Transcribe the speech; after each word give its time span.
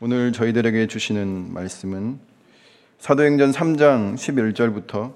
오늘 0.00 0.30
저희들에게 0.30 0.86
주시는 0.86 1.52
말씀은 1.52 2.20
사도행전 3.00 3.50
3장 3.50 4.14
11절부터 4.14 5.12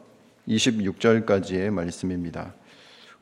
26절까지의 0.49 1.71
말씀입니다. 1.71 2.53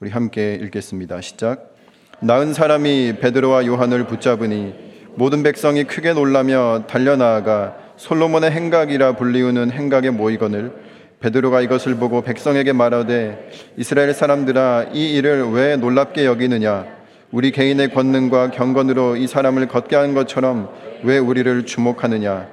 우리 0.01 0.09
함께 0.09 0.55
읽겠습니다. 0.55 1.21
시작. 1.21 1.75
나은 2.21 2.55
사람이 2.55 3.17
베드로와 3.21 3.67
요한을 3.67 4.07
붙잡으니 4.07 4.73
모든 5.17 5.43
백성이 5.43 5.85
크게 5.85 6.15
놀라며 6.15 6.87
달려나아가 6.89 7.77
솔로몬의 7.99 8.53
행각이라 8.53 9.17
불리우는 9.17 9.71
행각에 9.71 10.09
모이거늘 10.09 10.73
베드로가 11.21 11.61
이것을 11.61 11.97
보고 11.97 12.23
백성에게 12.23 12.73
말하되 12.73 13.51
이스라엘 13.77 14.15
사람들아 14.15 14.93
이 14.95 15.13
일을 15.13 15.51
왜 15.51 15.77
놀랍게 15.77 16.25
여기느냐 16.25 17.00
우리 17.33 17.53
개인의 17.53 17.95
권능과 17.95 18.51
경건으로 18.51 19.15
이 19.15 19.29
사람을 19.29 19.69
걷게 19.69 19.95
한 19.95 20.15
것처럼 20.15 20.69
왜 21.05 21.19
우리를 21.19 21.65
주목하느냐 21.65 22.49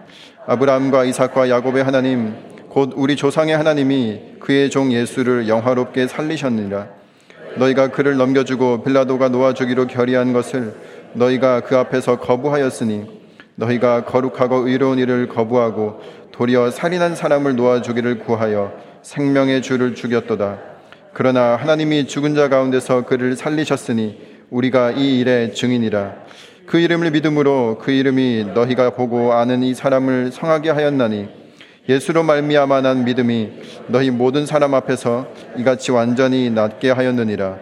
아브라함과 0.46 1.06
이삭과 1.06 1.50
야곱의 1.50 1.84
하나님 1.84 2.36
곧 2.70 2.94
우리 2.96 3.16
조상의 3.16 3.58
하나님이 3.58 4.22
그의 4.40 4.70
종 4.70 4.92
예수를 4.92 5.48
영화롭게 5.48 6.06
살리셨느니라 6.06 6.90
너희가 7.56 7.88
그를 7.88 8.18
넘겨주고 8.18 8.84
빌라도가 8.84 9.30
놓아주기로 9.30 9.88
결의한 9.88 10.32
것을 10.32 10.76
너희가 11.14 11.62
그 11.62 11.76
앞에서 11.76 12.20
거부하였으니 12.20 13.08
너희가 13.56 14.06
거룩하고 14.06 14.68
의로운 14.68 15.00
일을 15.00 15.28
거부하고 15.28 16.02
도리어 16.32 16.70
살인한 16.70 17.16
사람을 17.16 17.56
놓아주기를 17.56 18.20
구하여 18.20 18.74
생명의 19.02 19.64
주를 19.64 19.96
죽였도다. 19.96 20.60
그러나 21.14 21.56
하나님이 21.56 22.06
죽은 22.06 22.36
자 22.36 22.48
가운데서 22.48 23.06
그를 23.06 23.36
살리셨으니 23.36 24.37
우리가 24.50 24.92
이 24.92 25.20
일의 25.20 25.54
증인이라. 25.54 26.14
그 26.66 26.80
이름을 26.80 27.12
믿음으로 27.12 27.80
그 27.82 27.92
이름이 27.92 28.52
너희가 28.54 28.92
보고 28.92 29.34
아는 29.34 29.64
이 29.64 29.74
사람을 29.74 30.32
성하게 30.32 30.70
하였나니 30.70 31.28
예수로 31.88 32.24
말미암아 32.24 32.82
난 32.82 33.06
믿음이 33.06 33.50
너희 33.88 34.10
모든 34.10 34.46
사람 34.46 34.74
앞에서 34.74 35.28
이같이 35.58 35.92
완전히 35.92 36.50
낫게 36.50 36.92
하였느니라. 36.92 37.58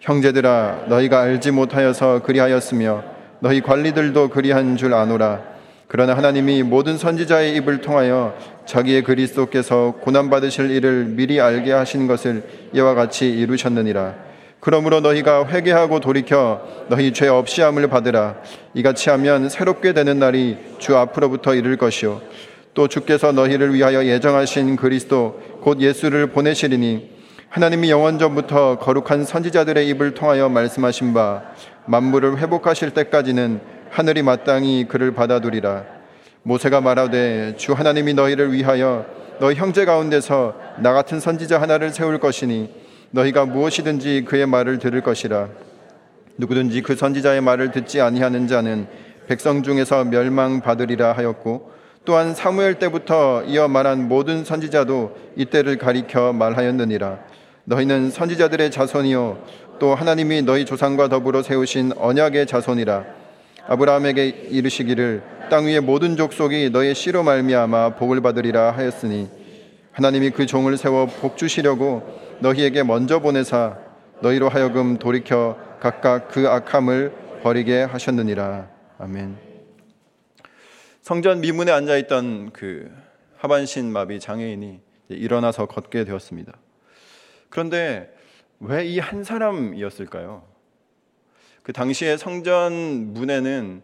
형제들아 0.00 0.86
너희가 0.88 1.20
알지 1.20 1.50
못하여서 1.50 2.22
그리하였으며 2.22 3.02
너희 3.40 3.60
관리들도 3.62 4.28
그리한 4.28 4.76
줄 4.76 4.92
아노라. 4.94 5.42
그러나 5.88 6.14
하나님이 6.16 6.62
모든 6.62 6.96
선지자의 6.98 7.56
입을 7.56 7.80
통하여 7.80 8.36
자기의 8.64 9.02
그리스도께서 9.02 9.94
고난 10.00 10.30
받으실 10.30 10.70
일을 10.70 11.06
미리 11.06 11.40
알게 11.40 11.72
하신 11.72 12.06
것을 12.06 12.44
이와 12.74 12.94
같이 12.94 13.28
이루셨느니라. 13.28 14.29
그러므로 14.60 15.00
너희가 15.00 15.48
회개하고 15.48 16.00
돌이켜 16.00 16.60
너희 16.88 17.12
죄 17.12 17.28
없이 17.28 17.62
함을 17.62 17.88
받으라. 17.88 18.36
이같이 18.74 19.08
하면 19.10 19.48
새롭게 19.48 19.94
되는 19.94 20.18
날이 20.18 20.58
주 20.78 20.96
앞으로부터 20.96 21.54
이를 21.54 21.76
것이요. 21.76 22.20
또 22.74 22.86
주께서 22.86 23.32
너희를 23.32 23.74
위하여 23.74 24.04
예정하신 24.04 24.76
그리스도 24.76 25.40
곧 25.62 25.80
예수를 25.80 26.28
보내시리니 26.28 27.10
하나님이 27.48 27.90
영원 27.90 28.18
전부터 28.18 28.78
거룩한 28.78 29.24
선지자들의 29.24 29.88
입을 29.88 30.14
통하여 30.14 30.48
말씀하신 30.48 31.14
바 31.14 31.42
만물을 31.86 32.38
회복하실 32.38 32.90
때까지는 32.90 33.60
하늘이 33.90 34.22
마땅히 34.22 34.86
그를 34.86 35.14
받아두리라. 35.14 35.84
모세가 36.42 36.80
말하되 36.80 37.56
주 37.56 37.72
하나님이 37.72 38.14
너희를 38.14 38.52
위하여 38.52 39.04
너희 39.40 39.56
형제 39.56 39.84
가운데서 39.84 40.54
나 40.78 40.92
같은 40.92 41.18
선지자 41.18 41.60
하나를 41.60 41.90
세울 41.90 42.18
것이니 42.18 42.79
너희가 43.10 43.46
무엇이든지 43.46 44.24
그의 44.26 44.46
말을 44.46 44.78
들을 44.78 45.00
것이라. 45.00 45.48
누구든지 46.36 46.82
그 46.82 46.94
선지자의 46.94 47.40
말을 47.40 47.70
듣지 47.70 48.00
아니하는 48.00 48.46
자는 48.46 48.86
백성 49.26 49.62
중에서 49.62 50.04
멸망받으리라 50.04 51.12
하였고 51.12 51.70
또한 52.04 52.34
사무엘 52.34 52.78
때부터 52.78 53.44
이어 53.44 53.68
말한 53.68 54.08
모든 54.08 54.44
선지자도 54.44 55.16
이때를 55.36 55.78
가리켜 55.78 56.32
말하였느니라. 56.32 57.18
너희는 57.64 58.10
선지자들의 58.10 58.70
자손이요 58.70 59.44
또 59.78 59.94
하나님이 59.94 60.42
너희 60.42 60.64
조상과 60.64 61.08
더불어 61.08 61.42
세우신 61.42 61.92
언약의 61.96 62.46
자손이라. 62.46 63.04
아브라함에게 63.66 64.26
이르시기를 64.50 65.22
땅 65.50 65.66
위의 65.66 65.80
모든 65.80 66.16
족속이 66.16 66.70
너의 66.70 66.94
씨로 66.94 67.22
말미암아 67.22 67.96
복을 67.96 68.20
받으리라 68.20 68.72
하였으니 68.72 69.28
하나님이 69.92 70.30
그 70.30 70.46
종을 70.46 70.76
세워 70.76 71.06
복 71.06 71.36
주시려고 71.36 72.02
너희에게 72.40 72.82
먼저 72.82 73.20
보내사 73.20 73.78
너희로 74.22 74.48
하여금 74.48 74.98
돌이켜 74.98 75.58
각각 75.80 76.28
그 76.28 76.48
악함을 76.48 77.40
버리게 77.42 77.82
하셨느니라 77.82 78.68
아멘. 78.98 79.36
성전 81.02 81.40
미문에 81.40 81.72
앉아 81.72 81.96
있던 81.98 82.50
그 82.52 82.90
하반신 83.38 83.90
마비 83.92 84.20
장애인이 84.20 84.80
일어나서 85.08 85.66
걷게 85.66 86.04
되었습니다. 86.04 86.52
그런데 87.48 88.14
왜 88.60 88.84
이 88.84 88.98
한 89.00 89.24
사람이었을까요? 89.24 90.42
그 91.62 91.72
당시에 91.72 92.16
성전 92.16 93.14
문에는 93.14 93.82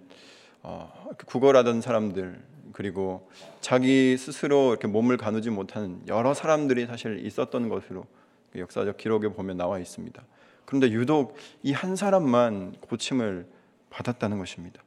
어, 0.62 1.08
구걸하던 1.26 1.80
사람들 1.80 2.38
그리고 2.72 3.30
자기 3.62 4.16
스스로 4.18 4.70
이렇게 4.70 4.86
몸을 4.86 5.16
가누지 5.16 5.48
못하는 5.50 6.00
여러 6.08 6.34
사람들이 6.34 6.86
사실 6.86 7.24
있었던 7.24 7.68
것으로 7.70 8.02
그 8.02 8.25
역사적 8.58 8.96
기록에 8.96 9.28
보면 9.28 9.56
나와 9.56 9.78
있습니다. 9.78 10.22
그런데 10.64 10.90
유독 10.90 11.36
이 11.62 11.72
한 11.72 11.96
사람만 11.96 12.76
고침을 12.80 13.46
받았다는 13.90 14.38
것입니다. 14.38 14.82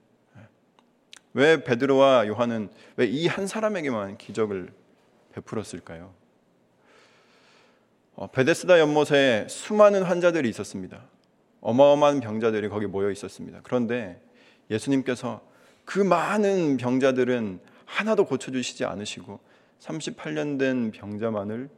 왜 1.34 1.64
베드로와 1.64 2.28
요한은 2.28 2.70
왜 2.98 3.08
이 3.08 3.28
한 3.28 3.48
사람에게만 3.48 4.18
기적을 4.18 4.74
베풀었을까요? 5.34 6.12
어, 8.16 8.28
베데스다 8.28 8.80
연못에 8.80 9.48
수많은 9.48 10.04
환자들이 10.04 10.50
있었습니다. 10.50 11.04
어마어마한 11.62 12.20
병자들이 12.20 12.68
거기 12.70 12.88
모여 12.88 13.12
있었습니다. 13.12 13.60
그런데 13.64 14.22
예수님께서 14.70 15.42
그 15.86 16.00
많은 16.00 16.78
병자들은 16.78 17.60
하나도 17.86 18.26
고쳐주시지 18.26 18.86
않으시고 18.86 19.40
38년 19.80 20.60
된 20.60 20.92
병자만을 20.92 21.70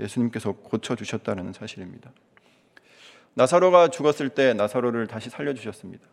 예수님께서 0.00 0.52
고쳐주셨다는 0.52 1.52
사실입니다. 1.52 2.12
나사로가 3.34 3.88
죽었을 3.88 4.30
때 4.30 4.54
나사로를 4.54 5.06
다시 5.06 5.30
살려주셨습니다. 5.30 6.06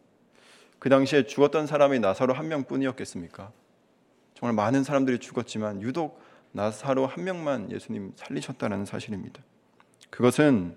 그 0.79 0.89
당시에 0.89 1.25
죽었던 1.25 1.67
사람이 1.67 1.99
나사로 1.99 2.33
한 2.33 2.47
명뿐이었겠습니까? 2.47 3.51
정말 4.35 4.53
많은 4.53 4.83
사람들이 4.83 5.19
죽었지만 5.19 5.81
유독 5.81 6.21
나사로 6.51 7.07
한 7.07 7.23
명만 7.23 7.71
예수님 7.71 8.13
살리셨다는 8.15 8.85
사실입니다. 8.85 9.41
그것은 10.09 10.75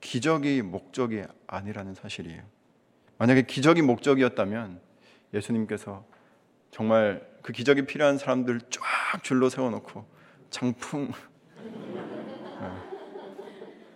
기적이 0.00 0.62
목적이 0.62 1.24
아니라는 1.46 1.94
사실이에요. 1.94 2.42
만약에 3.18 3.42
기적이 3.42 3.82
목적이었다면 3.82 4.80
예수님께서 5.34 6.04
정말 6.70 7.26
그 7.42 7.52
기적이 7.52 7.86
필요한 7.86 8.18
사람들 8.18 8.60
쫙 8.70 9.22
줄로 9.22 9.48
세워놓고 9.48 10.04
장풍 10.50 11.12
네. 11.62 12.07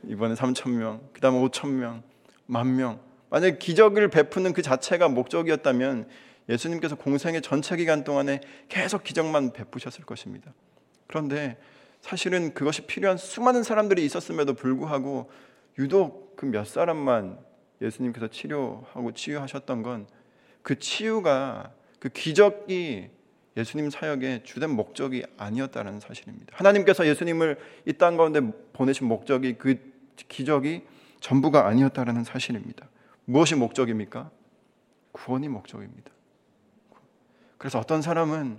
이번에 0.05 0.35
3천 0.35 0.71
명, 0.71 1.01
그다음에 1.13 1.39
5천 1.41 1.69
명, 1.71 2.03
만 2.47 2.77
명. 2.77 3.01
만약 3.31 3.59
기적을 3.59 4.09
베푸는 4.09 4.53
그 4.53 4.63
자체가 4.63 5.09
목적이었다면 5.09 6.09
예수님께서 6.49 6.97
공생의 6.97 7.41
전체 7.41 7.77
기간 7.77 8.05
동안에 8.05 8.41
계속 8.69 9.05
기적만 9.05 9.53
베푸셨을 9.53 10.05
것입니다. 10.05 10.53
그런데 11.07 11.57
사실은 12.01 12.53
그것이 12.53 12.83
필요한 12.83 13.17
수많은 13.17 13.63
사람들이 13.63 14.05
있었음에도 14.05 14.55
불구하고 14.55 15.31
유독 15.79 16.37
그 16.37 16.47
몇 16.47 16.67
사람만 16.67 17.39
예수님께서 17.81 18.29
치료하고 18.29 19.13
치유하셨던 19.13 19.83
건 19.83 20.07
그 20.63 20.79
치유가 20.79 21.73
그 21.99 22.09
기적이 22.09 23.11
예수님 23.57 23.91
사역의 23.91 24.45
주된 24.45 24.71
목적이 24.71 25.25
아니었다는 25.37 26.01
사실입니다. 26.01 26.57
하나님께서 26.57 27.07
예수님을 27.07 27.59
이 27.87 27.93
땅 27.93 28.17
가운데 28.17 28.41
보내신 28.73 29.07
목적이 29.07 29.57
그 29.59 29.77
기적이 30.17 30.87
전부가 31.21 31.67
아니었다는 31.67 32.25
사실입니다. 32.25 32.89
무엇이 33.25 33.55
목적입니까? 33.55 34.31
구원이 35.13 35.49
목적입니다. 35.49 36.11
그래서 37.59 37.79
어떤 37.79 38.03
사람은 38.03 38.59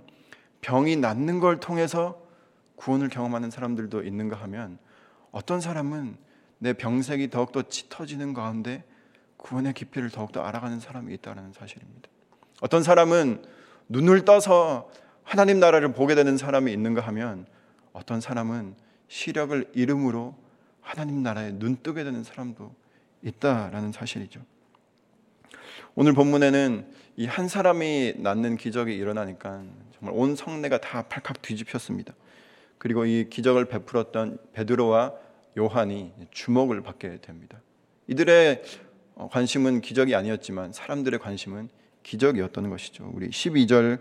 병이 0.60 0.96
낫는 0.96 1.40
걸 1.40 1.60
통해서 1.60 2.22
구원을 2.76 3.08
경험하는 3.08 3.50
사람들도 3.50 4.02
있는가 4.02 4.36
하면 4.42 4.78
어떤 5.30 5.60
사람은 5.60 6.16
내 6.58 6.72
병색이 6.72 7.28
더욱더 7.30 7.62
짙어지는 7.62 8.32
가운데 8.32 8.84
구원의 9.36 9.74
깊이를 9.74 10.08
더욱더 10.10 10.42
알아가는 10.42 10.80
사람이 10.80 11.12
있다는 11.14 11.52
사실입니다. 11.52 12.08
어떤 12.60 12.82
사람은 12.82 13.44
눈을 13.88 14.24
떠서 14.24 14.90
하나님 15.22 15.60
나라를 15.60 15.92
보게 15.92 16.14
되는 16.14 16.36
사람이 16.36 16.72
있는가 16.72 17.00
하면 17.02 17.46
어떤 17.92 18.20
사람은 18.20 18.74
시력을 19.08 19.70
잃음으로 19.74 20.34
하나님 20.80 21.22
나라에 21.22 21.52
눈 21.52 21.76
뜨게 21.82 22.04
되는 22.04 22.24
사람도 22.24 22.74
있다라는 23.22 23.92
사실이죠. 23.92 24.40
오늘 25.94 26.12
본문에는 26.12 26.86
이 27.16 27.26
한 27.26 27.48
사람이 27.48 28.14
낳는 28.18 28.56
기적이 28.56 28.96
일어나니까 28.96 29.62
정말 29.96 30.18
온 30.18 30.34
성내가 30.34 30.78
다 30.80 31.02
팔칵 31.02 31.42
뒤집혔습니다. 31.42 32.12
그리고 32.78 33.06
이 33.06 33.28
기적을 33.30 33.66
베풀었던 33.66 34.38
베드로와 34.52 35.14
요한이 35.56 36.12
주목을 36.32 36.82
받게 36.82 37.20
됩니다. 37.20 37.60
이들의 38.08 38.62
관심은 39.30 39.80
기적이 39.80 40.16
아니었지만 40.16 40.72
사람들의 40.72 41.20
관심은 41.20 41.68
기적이었던 42.04 42.70
것이죠. 42.70 43.10
우리 43.12 43.28
12절 43.28 43.98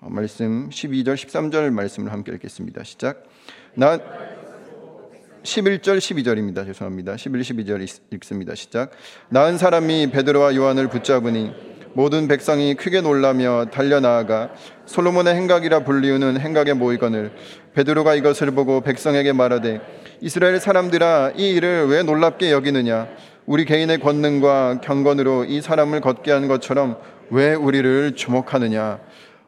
말씀 0.00 0.70
12절 0.70 1.14
13절 1.14 1.70
말씀을 1.70 2.12
함께 2.12 2.32
읽겠습니다. 2.32 2.84
시작. 2.84 3.24
나 3.74 3.98
11절 5.42 5.98
12절입니다. 5.98 6.64
죄송합니다. 6.66 7.16
11 7.16 7.42
12절 7.42 8.00
읽습니다. 8.14 8.54
시작. 8.54 8.92
나은 9.28 9.58
사람이 9.58 10.10
베드로와 10.10 10.54
요한을 10.54 10.88
붙잡으니 10.88 11.52
모든 11.94 12.28
백성이 12.28 12.74
크게 12.74 13.00
놀라며 13.00 13.66
달려 13.72 13.98
나아가 13.98 14.52
솔로몬의 14.86 15.34
행각이라 15.34 15.84
불리우는 15.84 16.38
행각에 16.38 16.74
모이거늘 16.74 17.32
베드로가 17.74 18.14
이것을 18.14 18.52
보고 18.52 18.82
백성에게 18.82 19.32
말하되 19.32 19.80
이스라엘 20.20 20.60
사람들아 20.60 21.32
이 21.36 21.50
일을 21.54 21.88
왜 21.88 22.02
놀랍게 22.02 22.52
여기느냐 22.52 23.08
우리 23.48 23.64
개인의 23.64 24.00
권능과 24.00 24.82
경건으로 24.82 25.46
이 25.46 25.62
사람을 25.62 26.02
걷게 26.02 26.30
한 26.30 26.48
것처럼 26.48 27.00
왜 27.30 27.54
우리를 27.54 28.14
주목하느냐 28.14 29.00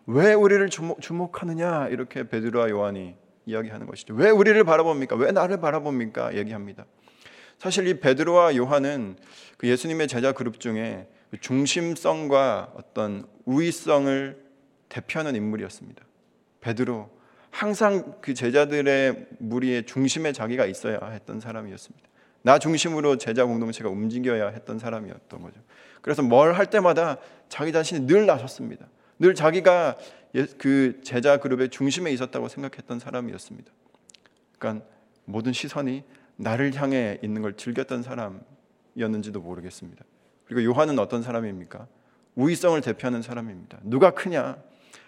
왜 0.06 0.32
우리를 0.32 0.70
주목, 0.70 1.02
주목 1.02 1.43
하느냐 1.43 1.87
이렇게 1.88 2.26
베드로와 2.26 2.70
요한이 2.70 3.14
이야기하는 3.44 3.87
것이죠. 3.87 4.14
왜 4.14 4.31
우리를 4.31 4.64
바라봅니까? 4.64 5.17
왜 5.17 5.32
나를 5.32 5.61
바라봅니까? 5.61 6.35
얘기합니다. 6.35 6.87
사실 7.58 7.87
이 7.88 8.00
베드로와 8.00 8.56
요한은 8.56 9.17
그 9.58 9.69
예수님의 9.69 10.08
제자 10.08 10.32
그룹 10.32 10.61
중에 10.61 11.06
그 11.31 11.38
중심성과 11.38 12.73
어떤 12.76 13.26
우위성을 13.44 14.43
대표하는 14.88 15.37
인물이었습니다. 15.37 16.03
베드로 16.62 17.11
항상 17.50 18.14
그 18.23 18.32
제자들의 18.32 19.26
무리의 19.41 19.85
중심에 19.85 20.32
자기가 20.32 20.64
있어야 20.64 21.00
했던 21.11 21.38
사람이었습니다. 21.38 22.10
나 22.43 22.59
중심으로 22.59 23.17
제자 23.17 23.45
공동체가 23.45 23.89
움직여야 23.91 24.49
했던 24.49 24.79
사람이었던 24.79 25.43
거죠. 25.43 25.61
그래서 26.01 26.23
뭘 26.23 26.55
할 26.55 26.67
때마다 26.67 27.19
자기 27.49 27.73
자신이 27.73 28.07
늘 28.07 28.27
나섰습니다. 28.27 28.87
늘 29.19 29.35
자기가 29.35 29.97
예, 30.37 30.47
그 30.59 31.01
제자 31.03 31.39
그룹의 31.39 31.69
중심에 31.71 32.11
있었다고 32.13 32.49
생각했던 32.49 32.99
사람이었습니다. 33.01 33.71
그러니까 34.59 34.87
모든 35.25 35.53
시선이 35.53 36.05
나를 36.37 36.75
향해 36.77 37.19
있는 37.23 37.43
걸 37.43 37.55
즐겼던 37.57 38.03
사람이었는지도 38.03 39.41
모르겠습니다. 39.41 40.05
그리고 40.47 40.65
요한은 40.65 40.99
어떤 40.99 41.23
사람입니까? 41.23 41.87
우위성을 42.37 42.81
대표하는 42.81 43.23
사람입니다. 43.23 43.79
누가 43.83 44.13
크냐? 44.13 44.57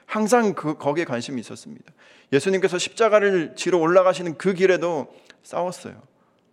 항상 0.07 0.53
그 0.55 0.77
거기에 0.77 1.05
관심이 1.05 1.41
있었습니다. 1.41 1.93
예수님께서 2.33 2.77
십자가를 2.77 3.55
지러 3.57 3.79
올라가시는 3.79 4.37
그 4.37 4.53
길에도 4.53 5.15
싸웠어요. 5.43 6.03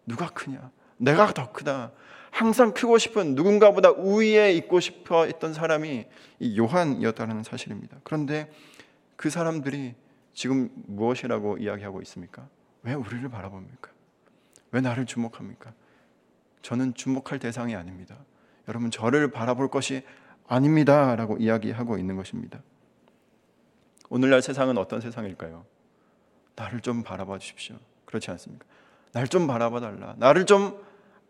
누가 0.09 0.27
크냐? 0.27 0.71
내가 0.97 1.33
더 1.33 1.51
크다. 1.51 1.91
항상 2.31 2.73
크고 2.73 2.97
싶은 2.97 3.35
누군가보다 3.35 3.91
우위에 3.91 4.53
있고 4.53 4.79
싶어 4.79 5.25
했던 5.25 5.53
사람이 5.53 6.05
이 6.39 6.57
요한이었다는 6.57 7.43
사실입니다. 7.43 7.97
그런데 8.03 8.51
그 9.15 9.29
사람들이 9.29 9.95
지금 10.33 10.69
무엇이라고 10.87 11.57
이야기하고 11.57 12.01
있습니까? 12.01 12.47
왜 12.83 12.93
우리를 12.93 13.27
바라봅니까? 13.29 13.91
왜 14.71 14.81
나를 14.81 15.05
주목합니까? 15.05 15.73
저는 16.61 16.93
주목할 16.93 17.39
대상이 17.39 17.75
아닙니다. 17.75 18.17
여러분 18.67 18.91
저를 18.91 19.31
바라볼 19.31 19.69
것이 19.69 20.03
아닙니다라고 20.47 21.37
이야기하고 21.37 21.97
있는 21.97 22.15
것입니다. 22.15 22.61
오늘날 24.09 24.41
세상은 24.41 24.77
어떤 24.77 25.01
세상일까요? 25.01 25.65
나를 26.55 26.81
좀 26.81 27.03
바라봐 27.03 27.37
주십시오. 27.39 27.75
그렇지 28.05 28.31
않습니까? 28.31 28.65
날 29.11 29.27
좀 29.27 29.47
바라봐 29.47 29.79
달라. 29.79 30.15
나를 30.17 30.45
좀 30.45 30.79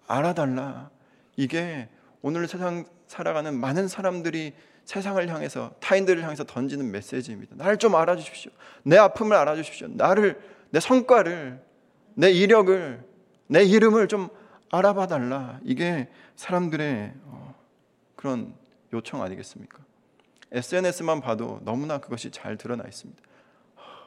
알아달라. 0.08 0.90
이게 1.36 1.88
오늘 2.22 2.48
세상 2.48 2.86
살아가는 3.08 3.58
많은 3.58 3.88
사람들이 3.88 4.54
세상을 4.86 5.28
향해서 5.30 5.72
타인들을 5.80 6.24
향해서 6.24 6.44
던지는 6.46 6.92
메시지입니다. 6.92 7.56
나를 7.56 7.78
좀 7.78 7.96
알아주십시오. 7.96 8.52
내 8.84 8.98
아픔을 8.98 9.36
알아주십시오. 9.38 9.88
나를 9.92 10.42
내 10.72 10.80
성과를 10.80 11.62
내 12.16 12.32
이력을 12.32 13.04
내 13.48 13.64
이름을 13.64 14.08
좀 14.08 14.30
알아봐 14.72 15.08
달라. 15.08 15.60
이게 15.64 16.10
사람들의 16.36 17.14
어, 17.26 17.56
그런 18.16 18.54
요청 18.94 19.22
아니겠습니까? 19.22 19.80
SNS만 20.52 21.22
봐도 21.22 21.60
너무나 21.64 22.00
그것이 22.00 22.32
잘 22.32 22.58
드러나 22.58 22.84
있습니다. 22.88 23.22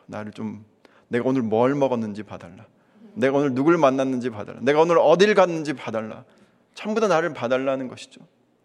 나를 0.06 0.32
좀 0.32 0.64
내가 1.08 1.28
오늘 1.28 1.42
뭘 1.42 1.74
먹었는지 1.74 2.22
봐달라. 2.24 2.66
내가 3.14 3.38
오늘 3.38 3.54
누굴 3.54 3.76
만났는지 3.78 4.30
봐달라. 4.30 4.58
내가 4.62 4.80
오늘 4.80 4.98
어딜 4.98 5.34
갔는지 5.34 5.72
봐달라. 5.74 6.24
전부 6.74 7.00
다 7.00 7.08
나를 7.08 7.34
봐달라는 7.34 7.88
것이죠. 7.88 8.20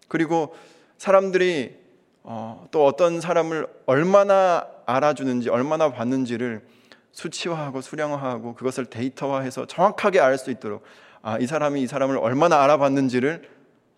그리고 0.07 0.55
사람들이 0.97 1.77
어, 2.23 2.67
또 2.71 2.85
어떤 2.85 3.21
사람을 3.21 3.67
얼마나 3.85 4.67
알아주는지, 4.85 5.49
얼마나 5.49 5.91
봤는지를 5.91 6.65
수치화하고 7.11 7.81
수량화하고 7.81 8.53
그것을 8.55 8.85
데이터화해서 8.85 9.65
정확하게 9.65 10.19
알 10.19 10.37
수 10.37 10.51
있도록 10.51 10.83
아, 11.21 11.37
이 11.39 11.47
사람이 11.47 11.81
이 11.81 11.87
사람을 11.87 12.17
얼마나 12.17 12.61
알아봤는지를 12.63 13.49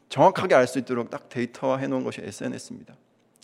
정확하게 0.10 0.56
알 0.56 0.68
수 0.68 0.80
있도록 0.80 1.10
딱 1.10 1.30
데이터화 1.30 1.78
해 1.78 1.88
놓은 1.88 2.04
것이 2.04 2.22
SNS입니다. 2.24 2.96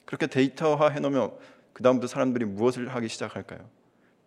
그렇게 0.06 0.28
데이터화 0.28 0.90
해 0.90 1.00
놓으면 1.00 1.32
그 1.74 1.84
다음부터 1.84 2.08
사람들이 2.08 2.46
무엇을 2.46 2.88
하기 2.96 3.10
시작할까요? 3.10 3.60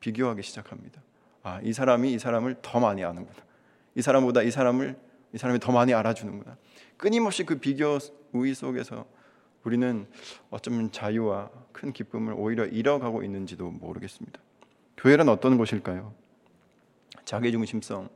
비교하기 0.01 0.43
시작합니다. 0.43 1.01
아, 1.49 1.61
이 1.63 1.73
사람이 1.73 2.13
이 2.13 2.19
사람을 2.19 2.57
더 2.61 2.79
많이 2.79 3.03
아는구나. 3.03 3.39
이 3.95 4.03
사람보다 4.03 4.43
이 4.43 4.51
사람을 4.51 4.99
이 5.33 5.39
사람이 5.39 5.61
더 5.61 5.73
많이 5.73 5.95
알아주는구나. 5.95 6.59
끊임없이 6.99 7.45
그 7.45 7.59
비교 7.59 7.99
우위 8.33 8.53
속에서 8.55 9.07
우리는 9.65 10.07
어쩌면 10.51 10.93
자유와 10.93 11.51
큰 11.73 11.93
기쁨을 11.93 12.35
오히려 12.37 12.67
잃어가고 12.67 13.23
있는지도 13.23 13.71
모르겠습니다. 13.71 14.39
교회란 14.99 15.29
어떤 15.31 15.57
곳일까요? 15.57 16.13
자기 17.25 17.51
중심성, 17.51 18.11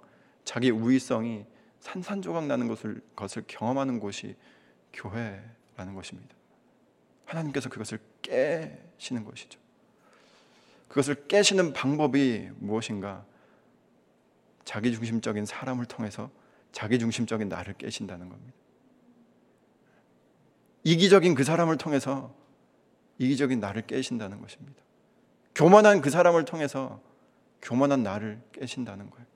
자기 0.45 0.71
우위성이 0.71 1.47
산산조각 1.81 2.47
나는 2.47 2.69
것을, 2.69 3.01
것을 3.17 3.45
경험하는 3.47 3.99
곳이 3.99 4.37
교회라는 4.93 5.95
것입니다. 5.95 6.35
하나님께서 7.25 7.71
그것을 7.71 7.99
깨시는 8.21 9.25
것이죠. 9.25 9.62
그것을 10.93 11.27
깨시는 11.27 11.73
방법이 11.73 12.51
무엇인가? 12.59 13.25
자기 14.67 14.93
중심적인 14.93 15.47
사람을 15.47 15.87
통해서 15.87 16.31
자기 16.71 16.99
중심적인 16.99 17.49
나를 17.49 17.73
깨신다는 17.79 18.29
겁니다. 18.29 18.53
이기적인 20.85 21.35
그 21.35 21.45
사람을 21.45 21.79
통해서 21.79 22.35
이기적인 23.17 23.59
나를 23.59 23.87
깨신다는 23.87 24.43
것입니다. 24.43 24.83
교만한 25.55 26.03
그 26.03 26.11
사람을 26.11 26.45
통해서 26.45 27.01
교만한 27.63 28.03
나를 28.03 28.43
깨신다는 28.53 29.09
거예요. 29.09 29.27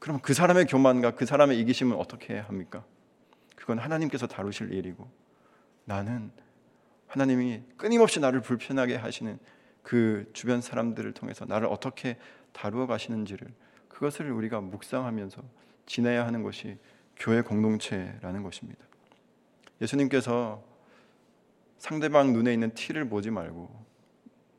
그럼 0.00 0.18
그 0.20 0.34
사람의 0.34 0.66
교만과 0.66 1.14
그 1.14 1.26
사람의 1.26 1.60
이기심은 1.60 1.96
어떻게 1.96 2.38
합니까? 2.38 2.84
그건 3.54 3.78
하나님께서 3.78 4.26
다루실 4.26 4.72
일이고 4.72 5.08
나는 5.84 6.32
하나님이 7.06 7.62
끊임없이 7.76 8.18
나를 8.18 8.40
불편하게 8.40 8.96
하시는 8.96 9.38
그 9.82 10.30
주변 10.32 10.60
사람들을 10.60 11.12
통해서 11.12 11.44
나를 11.44 11.66
어떻게 11.66 12.16
다루어 12.52 12.86
가시는지를 12.86 13.48
그것을 13.88 14.30
우리가 14.30 14.60
묵상하면서 14.60 15.42
지내야 15.86 16.26
하는 16.26 16.42
것이 16.42 16.78
교회 17.16 17.42
공동체라는 17.42 18.42
것입니다. 18.42 18.84
예수님께서 19.80 20.62
상대방 21.78 22.32
눈에 22.32 22.52
있는 22.52 22.70
티를 22.74 23.08
보지 23.08 23.30
말고 23.30 23.84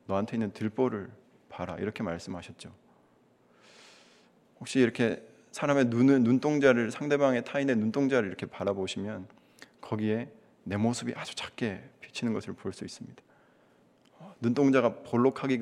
너한테 0.06 0.36
있는 0.36 0.52
들보를 0.52 1.10
봐라 1.48 1.76
이렇게 1.78 2.02
말씀하셨죠. 2.02 2.72
혹시 4.60 4.80
이렇게 4.80 5.22
사람의 5.52 5.86
눈을 5.86 6.22
눈동자를 6.22 6.90
상대방의 6.90 7.44
타인의 7.44 7.76
눈동자를 7.76 8.28
이렇게 8.28 8.46
바라보시면 8.46 9.26
거기에 9.80 10.28
내 10.64 10.76
모습이 10.76 11.12
아주 11.16 11.34
작게 11.34 11.82
비치는 12.00 12.32
것을 12.32 12.54
볼 12.54 12.72
수 12.72 12.84
있습니다. 12.84 13.22
눈동자가 14.40 14.94
볼록하기 15.02 15.60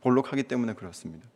볼록하기 0.00 0.44
때문에 0.44 0.74
그렇습니다. 0.74 1.26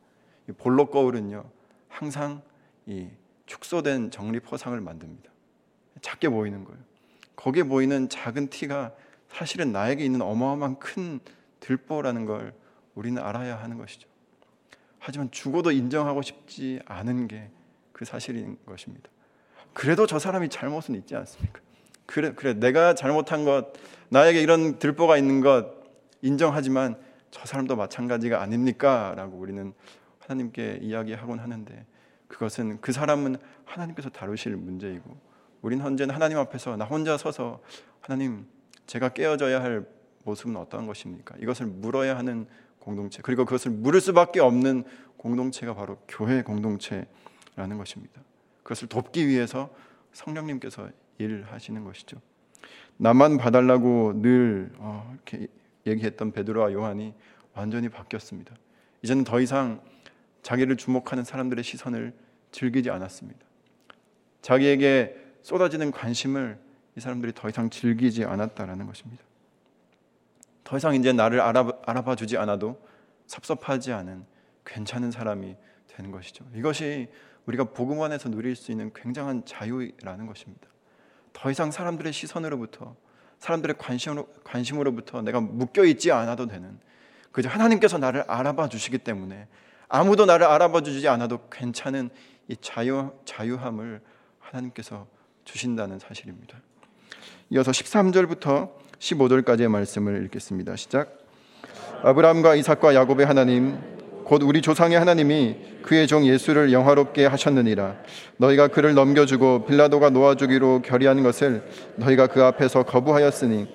볼록 0.59 0.91
거울은요 0.91 1.45
항상 1.89 2.43
이 2.87 3.09
축소된 3.47 4.11
정립 4.11 4.51
허상을 4.51 4.81
만듭니다. 4.81 5.31
작게 6.03 6.29
보이는 6.29 6.65
거예요. 6.65 6.79
거기에 7.37 7.65
보이는 7.65 8.09
작은 8.09 8.49
티가 8.49 8.93
사실은 9.29 9.73
나에게 9.73 10.05
있는 10.05 10.23
어마어마한 10.23 10.79
큰 10.79 11.21
들보라는 11.61 12.27
걸 12.27 12.55
우리는 12.95 13.21
알아야 13.23 13.57
하는 13.63 13.79
것이죠. 13.79 14.09
하지만 14.99 15.31
죽어도 15.31 15.71
인정하고 15.71 16.23
싶지 16.23 16.81
않은 16.87 17.29
게 17.29 17.51
그 18.01 18.07
사실인 18.07 18.57
것입니다. 18.65 19.11
그래도 19.75 20.07
저 20.07 20.19
사람이 20.19 20.49
잘못은 20.49 20.95
있지 20.95 21.15
않습니까? 21.17 21.61
그래 22.07 22.33
그래 22.35 22.55
내가 22.55 22.95
잘못한 22.95 23.45
것 23.45 23.75
나에게 24.09 24.41
이런 24.41 24.79
들보가 24.79 25.19
있는 25.19 25.43
것 25.43 25.80
인정하지만 26.23 26.97
저 27.31 27.45
사람도 27.47 27.77
마찬가지가 27.77 28.43
아닙니까? 28.43 29.15
라고 29.17 29.37
우리는 29.39 29.73
하나님께 30.21 30.81
이야기하곤 30.83 31.39
하는데 31.39 31.87
그것은 32.29 32.81
그 32.81 32.93
사람은 32.93 33.37
하나님께서 33.65 34.11
다루실 34.11 34.57
문제이고 34.57 35.17
우리는 35.63 35.85
언제나 35.85 36.15
하나님 36.15 36.39
앞에서 36.39 36.77
나 36.77 36.85
혼자 36.85 37.17
서서 37.17 37.61
하나님 38.01 38.47
제가 38.87 39.11
깨어져야 39.11 39.63
할 39.63 39.87
모습은 40.25 40.57
어떠한 40.57 40.87
것입니까? 40.87 41.37
이것을 41.41 41.67
물어야 41.67 42.17
하는 42.17 42.47
공동체 42.79 43.21
그리고 43.23 43.45
그것을 43.45 43.71
물을 43.71 44.01
수밖에 44.01 44.41
없는 44.41 44.85
공동체가 45.17 45.75
바로 45.75 45.99
교회 46.09 46.43
공동체라는 46.43 47.79
것입니다. 47.79 48.23
그것을 48.63 48.89
돕기 48.89 49.29
위해서 49.29 49.71
성령님께서 50.13 50.89
일하시는 51.19 51.85
것이죠. 51.85 52.21
나만 52.97 53.39
봐달라고 53.39 54.21
늘 54.23 54.73
어, 54.79 55.15
이렇게 55.15 55.49
얘기했던 55.91 56.33
베드로와 56.33 56.73
요한이 56.73 57.15
완전히 57.55 57.89
바뀌었습니다. 57.89 58.55
이제는 59.03 59.25
더 59.25 59.41
이상 59.41 59.83
자기를 60.43 60.77
주목하는 60.77 61.25
사람들의 61.25 61.63
시선을 61.63 62.15
즐기지 62.53 62.91
않았습니다. 62.91 63.41
자기에게 64.43 65.17
쏟아지는 65.43 65.91
관심을 65.91 66.59
이 66.97 67.01
사람들이 67.01 67.33
더 67.35 67.49
이상 67.49 67.71
즐기지 67.71 68.25
않았다라는 68.25 68.87
것입니다. 68.87 69.23
더 70.65 70.77
이상 70.77 70.95
이제 70.95 71.13
나를 71.13 71.41
알아봐, 71.41 71.83
알아봐 71.87 72.17
주지 72.17 72.37
않아도 72.37 72.81
섭섭하지 73.27 73.93
않은 73.93 74.25
괜찮은 74.65 75.11
사람이 75.11 75.57
되는 75.89 76.11
것이죠. 76.11 76.45
이것이 76.55 77.09
우리가 77.47 77.65
복음 77.65 78.03
안에서 78.03 78.29
누릴 78.29 78.55
수 78.55 78.71
있는 78.71 78.93
굉장한 78.95 79.45
자유라는 79.45 80.27
것입니다. 80.27 80.69
더 81.33 81.51
이상 81.51 81.71
사람들의 81.71 82.13
시선으로부터 82.13 82.97
사람들의 83.41 83.77
관심으로, 83.79 84.29
관심으로 84.45 84.95
부터 84.95 85.23
내가 85.23 85.41
묶여 85.41 85.85
있지 85.85 86.13
않아도 86.13 86.47
되는 86.47 86.79
그저 87.33 87.49
하나님께서 87.49 87.99
나를 87.99 88.23
알아봐 88.29 88.69
주시기 88.69 88.99
때문에 88.99 89.49
아무도 89.89 90.27
나를 90.27 90.47
알아봐 90.47 90.83
주지 90.83 91.09
않아도 91.09 91.49
괜찮은 91.51 92.11
이 92.49 92.57
자유 92.61 93.13
자유함을 93.25 94.01
하나님께서 94.39 95.07
주신다는 95.45 95.99
사실입니다. 95.99 96.59
이어서 97.51 97.71
13절부터 97.71 98.73
15절까지의 98.99 99.69
말씀을 99.69 100.25
읽겠습니다. 100.27 100.77
시작. 100.77 101.19
아브라함과 102.03 102.55
이삭과 102.57 102.95
야곱의 102.95 103.27
하나님 103.27 104.00
곧 104.31 104.45
우리 104.45 104.63
조상의 104.63 104.97
하나님이 104.97 105.57
그의 105.83 106.07
종 106.07 106.25
예수를 106.25 106.73
영화롭게 106.73 107.27
하셨느니라. 107.27 107.97
너희가 108.37 108.69
그를 108.69 108.95
넘겨주고 108.95 109.67
빌라도가 109.67 110.11
놓아주기로 110.11 110.83
결의한 110.83 111.25
것을 111.25 111.65
너희가 111.97 112.29
그 112.29 112.45
앞에서 112.45 112.85
거부하였으니 112.85 113.67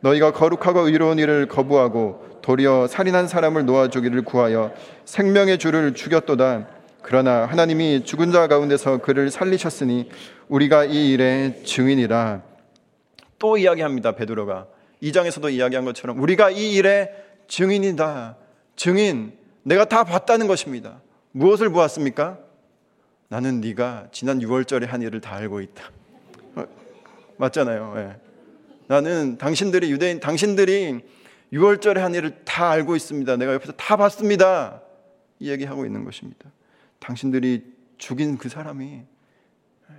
너희가 0.00 0.32
거룩하고 0.32 0.88
의로운 0.88 1.18
일을 1.18 1.46
거부하고 1.46 2.38
도리어 2.40 2.86
살인한 2.86 3.28
사람을 3.28 3.66
놓아주기를 3.66 4.22
구하여 4.22 4.72
생명의 5.04 5.58
주를 5.58 5.92
죽였도다. 5.92 6.68
그러나 7.02 7.44
하나님이 7.44 8.04
죽은 8.06 8.32
자 8.32 8.46
가운데서 8.46 9.02
그를 9.02 9.30
살리셨으니 9.30 10.08
우리가 10.48 10.86
이 10.86 11.12
일의 11.12 11.64
증인이라. 11.64 12.40
또 13.38 13.58
이야기합니다 13.58 14.12
베드로가. 14.12 14.68
2장에서도 15.02 15.52
이야기한 15.52 15.84
것처럼 15.84 16.18
우리가 16.18 16.48
이 16.48 16.76
일의 16.76 17.10
증인이다. 17.46 18.36
증인 18.74 19.37
내가 19.68 19.84
다 19.84 20.02
봤다는 20.02 20.46
것입니다. 20.46 21.02
무엇을 21.32 21.68
보았습니까? 21.68 22.38
나는 23.28 23.60
네가 23.60 24.08
지난 24.12 24.38
6월절에 24.38 24.86
한 24.86 25.02
일을 25.02 25.20
다 25.20 25.34
알고 25.36 25.60
있다. 25.60 25.90
어, 26.54 26.64
맞잖아요. 27.36 27.94
예. 27.98 28.16
나는 28.86 29.36
당신들이 29.36 29.90
유대인 29.92 30.20
당신들이 30.20 31.00
6월절에 31.52 31.98
한 31.98 32.14
일을 32.14 32.44
다 32.46 32.70
알고 32.70 32.96
있습니다. 32.96 33.36
내가 33.36 33.52
옆에서 33.52 33.72
다 33.72 33.96
봤습니다. 33.98 34.80
이 35.38 35.50
얘기하고 35.50 35.84
있는 35.84 36.02
것입니다. 36.02 36.50
당신들이 36.98 37.62
죽인 37.98 38.38
그 38.38 38.48
사람이 38.48 39.02
예, 39.90 39.94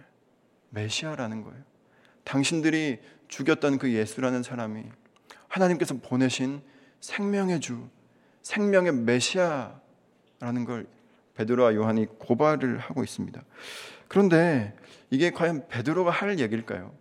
메시아라는 0.71 1.43
거예요. 1.43 1.61
당신들이 2.23 2.97
죽였던 3.27 3.77
그 3.77 3.93
예수라는 3.93 4.41
사람이 4.41 4.85
하나님께서 5.47 5.95
보내신 6.01 6.61
생명의 7.01 7.59
주, 7.59 7.88
생명의 8.41 8.93
메시아라는 8.93 10.65
걸 10.65 10.88
베드로와 11.36 11.75
요한이 11.75 12.08
고발을 12.17 12.79
하고 12.79 13.03
있습니다. 13.03 13.41
그런데 14.08 14.75
이게 15.10 15.31
과연 15.31 15.67
베드로가 15.67 16.12
할 16.12 16.39
얘기일까요? 16.39 16.91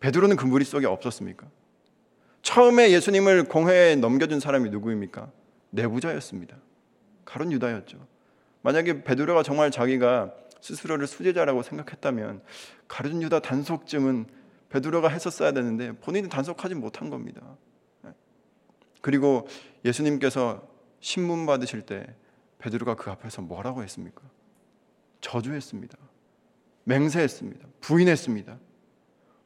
베드로는 0.00 0.36
그 0.36 0.46
무리 0.46 0.64
속에 0.64 0.86
없었습니까? 0.86 1.46
처음에 2.42 2.90
예수님을 2.90 3.44
공회에 3.44 3.96
넘겨준 3.96 4.40
사람이 4.40 4.70
누구입니까? 4.70 5.30
내부자였습니다. 5.70 6.56
가론 7.24 7.52
유다였죠. 7.52 7.98
만약에 8.62 9.04
베드로가 9.04 9.42
정말 9.42 9.70
자기가 9.70 10.32
스스로를 10.60 11.06
수제자라고 11.06 11.62
생각했다면 11.62 12.42
가론 12.88 13.22
유다 13.22 13.40
단속증은 13.40 14.26
베드로가 14.70 15.08
했었어야 15.08 15.52
되는데 15.52 15.92
본인이 15.92 16.28
단속하지 16.28 16.74
못한 16.74 17.10
겁니다. 17.10 17.42
그리고 19.00 19.46
예수님께서 19.84 20.68
신문 21.00 21.46
받으실 21.46 21.82
때 21.82 22.14
베드로가 22.58 22.94
그 22.96 23.10
앞에서 23.10 23.42
뭐라고 23.42 23.82
했습니까? 23.82 24.22
저주했습니다. 25.20 25.96
맹세했습니다. 26.84 27.66
부인했습니다. 27.80 28.58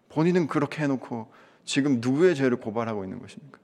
본인은 0.09 0.47
그렇게 0.47 0.83
해놓고 0.83 1.33
지금 1.65 2.01
누구의 2.01 2.35
죄를 2.35 2.59
고발하고 2.59 3.05
있는 3.05 3.19
것입니까? 3.21 3.59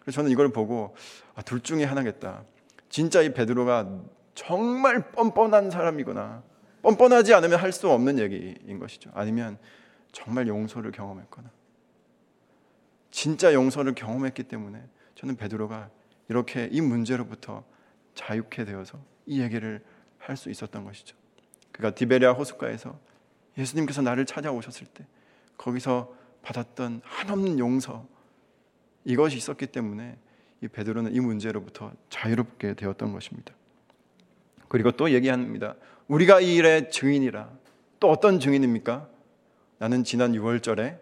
그래서 0.00 0.16
저는 0.16 0.30
이걸 0.30 0.52
보고 0.52 0.94
아, 1.34 1.42
둘 1.42 1.60
중에 1.60 1.84
하나겠다. 1.84 2.44
진짜 2.88 3.22
이 3.22 3.32
베드로가 3.32 4.00
정말 4.34 5.12
뻔뻔한 5.12 5.70
사람이거나 5.70 6.42
뻔뻔하지 6.82 7.34
않으면 7.34 7.58
할 7.58 7.72
수 7.72 7.88
없는 7.90 8.18
얘기인 8.18 8.78
것이죠. 8.78 9.10
아니면 9.14 9.58
정말 10.10 10.46
용서를 10.48 10.90
경험했거나 10.92 11.50
진짜 13.10 13.54
용서를 13.54 13.94
경험했기 13.94 14.44
때문에 14.44 14.82
저는 15.14 15.36
베드로가 15.36 15.90
이렇게 16.28 16.68
이 16.70 16.80
문제로부터 16.80 17.64
자유케 18.14 18.64
되어서 18.64 18.98
이 19.26 19.40
얘기를 19.40 19.82
할 20.18 20.36
수 20.36 20.50
있었던 20.50 20.84
것이죠. 20.84 21.16
그가 21.72 21.94
디베리아 21.94 22.32
호숫가에서 22.32 22.98
예수님께서 23.58 24.02
나를 24.02 24.24
찾아오셨을 24.24 24.86
때 24.86 25.04
거기서 25.58 26.14
받았던 26.42 27.02
한없는 27.04 27.58
용서 27.58 28.06
이것이 29.04 29.36
있었기 29.36 29.66
때문에 29.66 30.16
이 30.60 30.68
베드로는 30.68 31.14
이 31.14 31.20
문제로부터 31.20 31.92
자유롭게 32.08 32.74
되었던 32.74 33.12
것입니다. 33.12 33.52
그리고 34.68 34.92
또 34.92 35.10
얘기합니다. 35.10 35.74
우리가 36.06 36.40
이 36.40 36.54
일의 36.54 36.90
증인이라. 36.90 37.50
또 37.98 38.10
어떤 38.10 38.38
증인입니까? 38.38 39.08
나는 39.78 40.04
지난 40.04 40.32
6월절에 40.32 40.98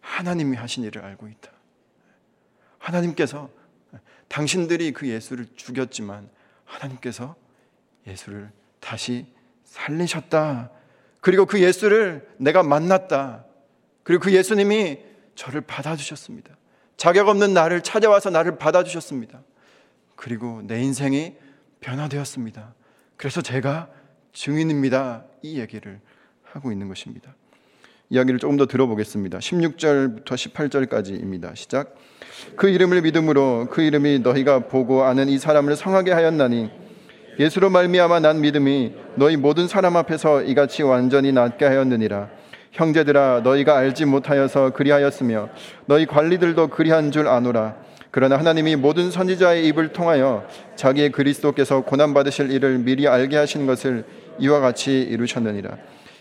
하나님이 0.00 0.56
하신 0.56 0.84
일을 0.84 1.02
알고 1.02 1.28
있다. 1.28 1.50
하나님께서 2.84 3.48
당신들이 4.28 4.92
그 4.92 5.08
예수를 5.08 5.46
죽였지만 5.56 6.28
하나님께서 6.64 7.34
예수를 8.06 8.50
다시 8.80 9.26
살리셨다. 9.64 10.70
그리고 11.20 11.46
그 11.46 11.62
예수를 11.62 12.28
내가 12.36 12.62
만났다. 12.62 13.46
그리고 14.02 14.24
그 14.24 14.32
예수님이 14.32 15.00
저를 15.34 15.62
받아주셨습니다. 15.62 16.54
자격 16.96 17.28
없는 17.28 17.54
나를 17.54 17.82
찾아와서 17.82 18.30
나를 18.30 18.58
받아주셨습니다. 18.58 19.42
그리고 20.16 20.62
내 20.62 20.82
인생이 20.82 21.36
변화되었습니다. 21.80 22.74
그래서 23.16 23.40
제가 23.40 23.88
증인입니다. 24.32 25.24
이 25.42 25.58
얘기를 25.58 26.00
하고 26.42 26.70
있는 26.70 26.88
것입니다. 26.88 27.34
이야기를 28.14 28.38
조금 28.38 28.56
더 28.56 28.66
들어보겠습니다. 28.66 29.38
16절부터 29.38 30.24
18절까지입니다. 30.24 31.56
시작. 31.56 31.96
그 32.54 32.68
이름을 32.68 33.02
믿음으로 33.02 33.66
그 33.70 33.82
이름이 33.82 34.20
너희가 34.20 34.68
보고 34.68 35.02
아는 35.02 35.28
이 35.28 35.36
사람을 35.38 35.74
성하게 35.74 36.12
하였나니 36.12 36.70
예수로 37.40 37.70
말미암아 37.70 38.20
난 38.20 38.40
믿음이 38.40 38.92
너희 39.16 39.36
모든 39.36 39.66
사람 39.66 39.96
앞에서 39.96 40.42
이같이 40.42 40.84
완전히 40.84 41.32
낫게 41.32 41.64
하였느니라. 41.64 42.28
형제들아 42.70 43.40
너희가 43.42 43.76
알지 43.76 44.04
못하여서 44.04 44.70
그리하였으며 44.70 45.48
너희 45.86 46.06
관리들도 46.06 46.68
그리한 46.68 47.10
줄 47.10 47.26
아노라. 47.26 47.74
그러나 48.12 48.38
하나님이 48.38 48.76
모든 48.76 49.10
선지자의 49.10 49.66
입을 49.66 49.92
통하여 49.92 50.46
자기의 50.76 51.10
그리스도께서 51.10 51.80
고난 51.80 52.14
받으실 52.14 52.52
일을 52.52 52.78
미리 52.78 53.08
알게 53.08 53.36
하신 53.36 53.66
것을 53.66 54.04
이와 54.38 54.60
같이 54.60 55.00
이루셨느니라. 55.00 55.76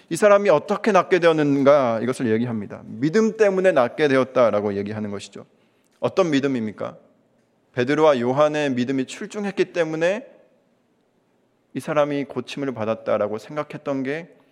이 0.09 0.15
사람이 0.15 0.49
어떻게 0.49 0.91
낫게 0.91 1.19
되었는가 1.19 1.99
이것을 2.01 2.31
얘기합니다. 2.31 2.81
믿음 2.85 3.37
때문에 3.37 3.71
낫게 3.71 4.07
되었다라고 4.07 4.75
얘기하는 4.75 5.11
것이죠. 5.11 5.45
어떤 5.99 6.29
믿음입니까? 6.31 6.97
베드로와 7.73 8.19
요한의 8.19 8.71
믿음이 8.71 9.05
출중했기 9.05 9.73
때문에 9.73 10.27
이 11.73 11.79
사람이 11.79 12.25
고침을 12.25 12.73
받았다라고 12.73 13.37
생각했던 13.37 14.03
게 14.03 14.43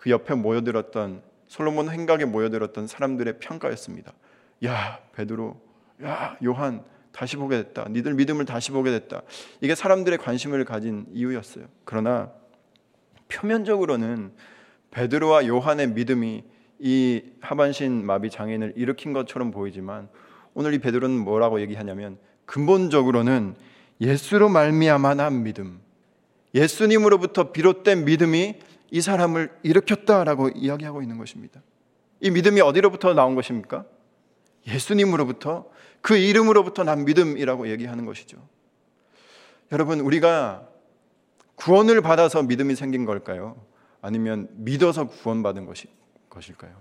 그 0.00 0.08
옆에 0.08 0.34
모여들었던 0.34 1.22
솔로몬 1.46 1.90
행각에 1.90 2.24
모여들었던 2.24 2.86
사람들의 2.86 3.38
평가였습니다. 3.38 4.14
야, 4.64 4.98
베드로, 5.12 5.60
야, 6.04 6.38
요한 6.42 6.82
다시 7.12 7.36
보게 7.36 7.62
됐다. 7.62 7.86
니들 7.90 8.14
믿음을 8.14 8.46
다시 8.46 8.70
보게 8.70 8.90
됐다. 8.92 9.20
이게 9.60 9.74
사람들의 9.74 10.16
관심을 10.16 10.64
가진 10.64 11.04
이유였어요. 11.12 11.66
그러나 11.84 12.32
표면적으로는 13.28 14.32
베드로와 14.90 15.46
요한의 15.46 15.88
믿음이 15.88 16.44
이 16.80 17.22
하반신 17.40 18.04
마비 18.04 18.30
장애인을 18.30 18.74
일으킨 18.76 19.12
것처럼 19.12 19.50
보이지만 19.50 20.08
오늘 20.54 20.74
이 20.74 20.78
베드로는 20.78 21.16
뭐라고 21.18 21.60
얘기하냐면 21.60 22.18
근본적으로는 22.46 23.54
예수로 24.00 24.48
말미암아 24.48 25.14
난 25.14 25.42
믿음, 25.42 25.80
예수님으로부터 26.54 27.52
비롯된 27.52 28.04
믿음이 28.04 28.56
이 28.90 29.00
사람을 29.00 29.52
일으켰다라고 29.62 30.48
이야기하고 30.48 31.02
있는 31.02 31.18
것입니다. 31.18 31.62
이 32.20 32.30
믿음이 32.30 32.60
어디로부터 32.60 33.14
나온 33.14 33.34
것입니까? 33.34 33.84
예수님으로부터 34.66 35.70
그 36.00 36.16
이름으로부터 36.16 36.82
난 36.82 37.04
믿음이라고 37.04 37.68
얘기하는 37.68 38.04
것이죠. 38.04 38.38
여러분, 39.70 40.00
우리가 40.00 40.66
구원을 41.54 42.00
받아서 42.00 42.42
믿음이 42.42 42.74
생긴 42.74 43.04
걸까요? 43.04 43.56
아니면 44.00 44.48
믿어서 44.52 45.08
구원받은 45.08 45.66
것이, 45.66 45.88
것일까요? 46.28 46.74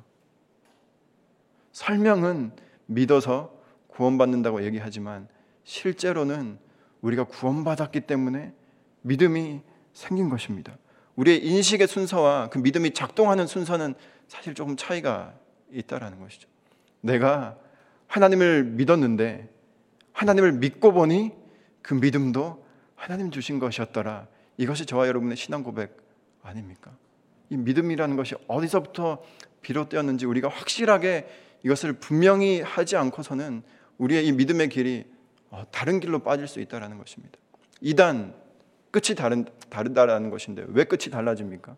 설명은 1.71 2.51
믿어서 2.85 3.53
구원받는다고 3.87 4.63
얘기하지만 4.63 5.27
실제로는 5.63 6.57
우리가 7.01 7.25
구원받았기 7.25 8.01
때문에 8.01 8.53
믿음이 9.01 9.61
생긴 9.93 10.29
것입니다. 10.29 10.77
우리의 11.15 11.45
인식의 11.45 11.87
순서와 11.87 12.49
그 12.49 12.57
믿음이 12.59 12.93
작동하는 12.93 13.47
순서는 13.47 13.95
사실 14.27 14.53
조금 14.53 14.77
차이가 14.77 15.33
있다라는 15.71 16.19
것이죠. 16.19 16.47
내가 17.01 17.57
하나님을 18.07 18.63
믿었는데 18.63 19.49
하나님을 20.13 20.53
믿고 20.53 20.93
보니 20.93 21.33
그 21.81 21.93
믿음도 21.93 22.65
하나님 22.95 23.31
주신 23.31 23.59
것이었더라. 23.59 24.27
이것이 24.57 24.85
저와 24.85 25.07
여러분의 25.07 25.37
신앙 25.37 25.63
고백 25.63 25.97
아닙니까? 26.41 26.91
이 27.49 27.57
믿음이라는 27.57 28.15
것이 28.15 28.35
어디서부터 28.47 29.23
비롯되었는지 29.61 30.25
우리가 30.25 30.49
확실하게 30.49 31.27
이것을 31.63 31.93
분명히 31.93 32.61
하지 32.61 32.95
않고서는 32.95 33.63
우리의 33.97 34.27
이 34.27 34.31
믿음의 34.31 34.69
길이 34.69 35.05
어, 35.49 35.63
다른 35.71 35.99
길로 35.99 36.19
빠질 36.19 36.47
수 36.47 36.59
있다라는 36.59 36.97
것입니다. 36.97 37.37
이단 37.81 38.33
끝이 38.91 39.15
다른 39.15 39.45
다르다라는 39.69 40.29
것인데 40.29 40.65
왜 40.69 40.83
끝이 40.83 41.11
달라집니까? 41.11 41.75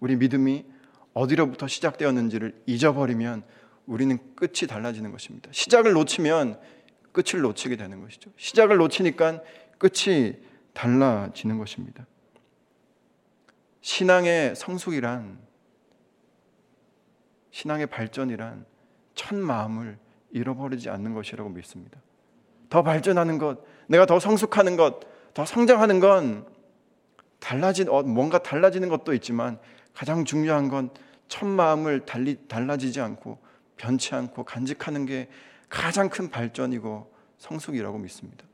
우리 0.00 0.16
믿음이 0.16 0.64
어디로부터 1.12 1.66
시작되었는지를 1.66 2.62
잊어버리면 2.66 3.42
우리는 3.86 4.18
끝이 4.36 4.68
달라지는 4.68 5.10
것입니다. 5.10 5.50
시작을 5.52 5.92
놓치면 5.92 6.58
끝을 7.12 7.40
놓치게 7.40 7.76
되는 7.76 8.00
것이죠. 8.00 8.30
시작을 8.36 8.76
놓치니까 8.76 9.42
끝이 9.78 10.34
달라지는 10.72 11.58
것입니다. 11.58 12.06
신앙의 13.80 14.54
성숙이란 14.56 15.38
신앙의 17.50 17.86
발전이란 17.86 18.64
첫 19.14 19.34
마음을 19.34 19.98
잃어버리지 20.30 20.88
않는 20.90 21.14
것이라고 21.14 21.50
믿습니다. 21.50 22.00
더 22.68 22.82
발전하는 22.82 23.38
것, 23.38 23.58
내가 23.88 24.06
더 24.06 24.20
성숙하는 24.20 24.76
것, 24.76 25.00
더 25.34 25.44
성장하는 25.44 25.98
건 26.00 26.46
달라진 27.40 27.88
어, 27.88 28.02
뭔가 28.02 28.38
달라지는 28.38 28.88
것도 28.88 29.12
있지만 29.14 29.58
가장 29.92 30.24
중요한 30.24 30.68
건 30.68 30.90
첫 31.30 31.46
마음을 31.46 32.04
달리, 32.04 32.36
달라지지 32.48 33.00
않고 33.00 33.38
변치 33.76 34.14
않고 34.14 34.44
간직하는 34.44 35.06
게 35.06 35.28
가장 35.70 36.10
큰 36.10 36.28
발전이고 36.28 37.10
성숙이라고 37.38 37.98
믿습니다. 37.98 38.44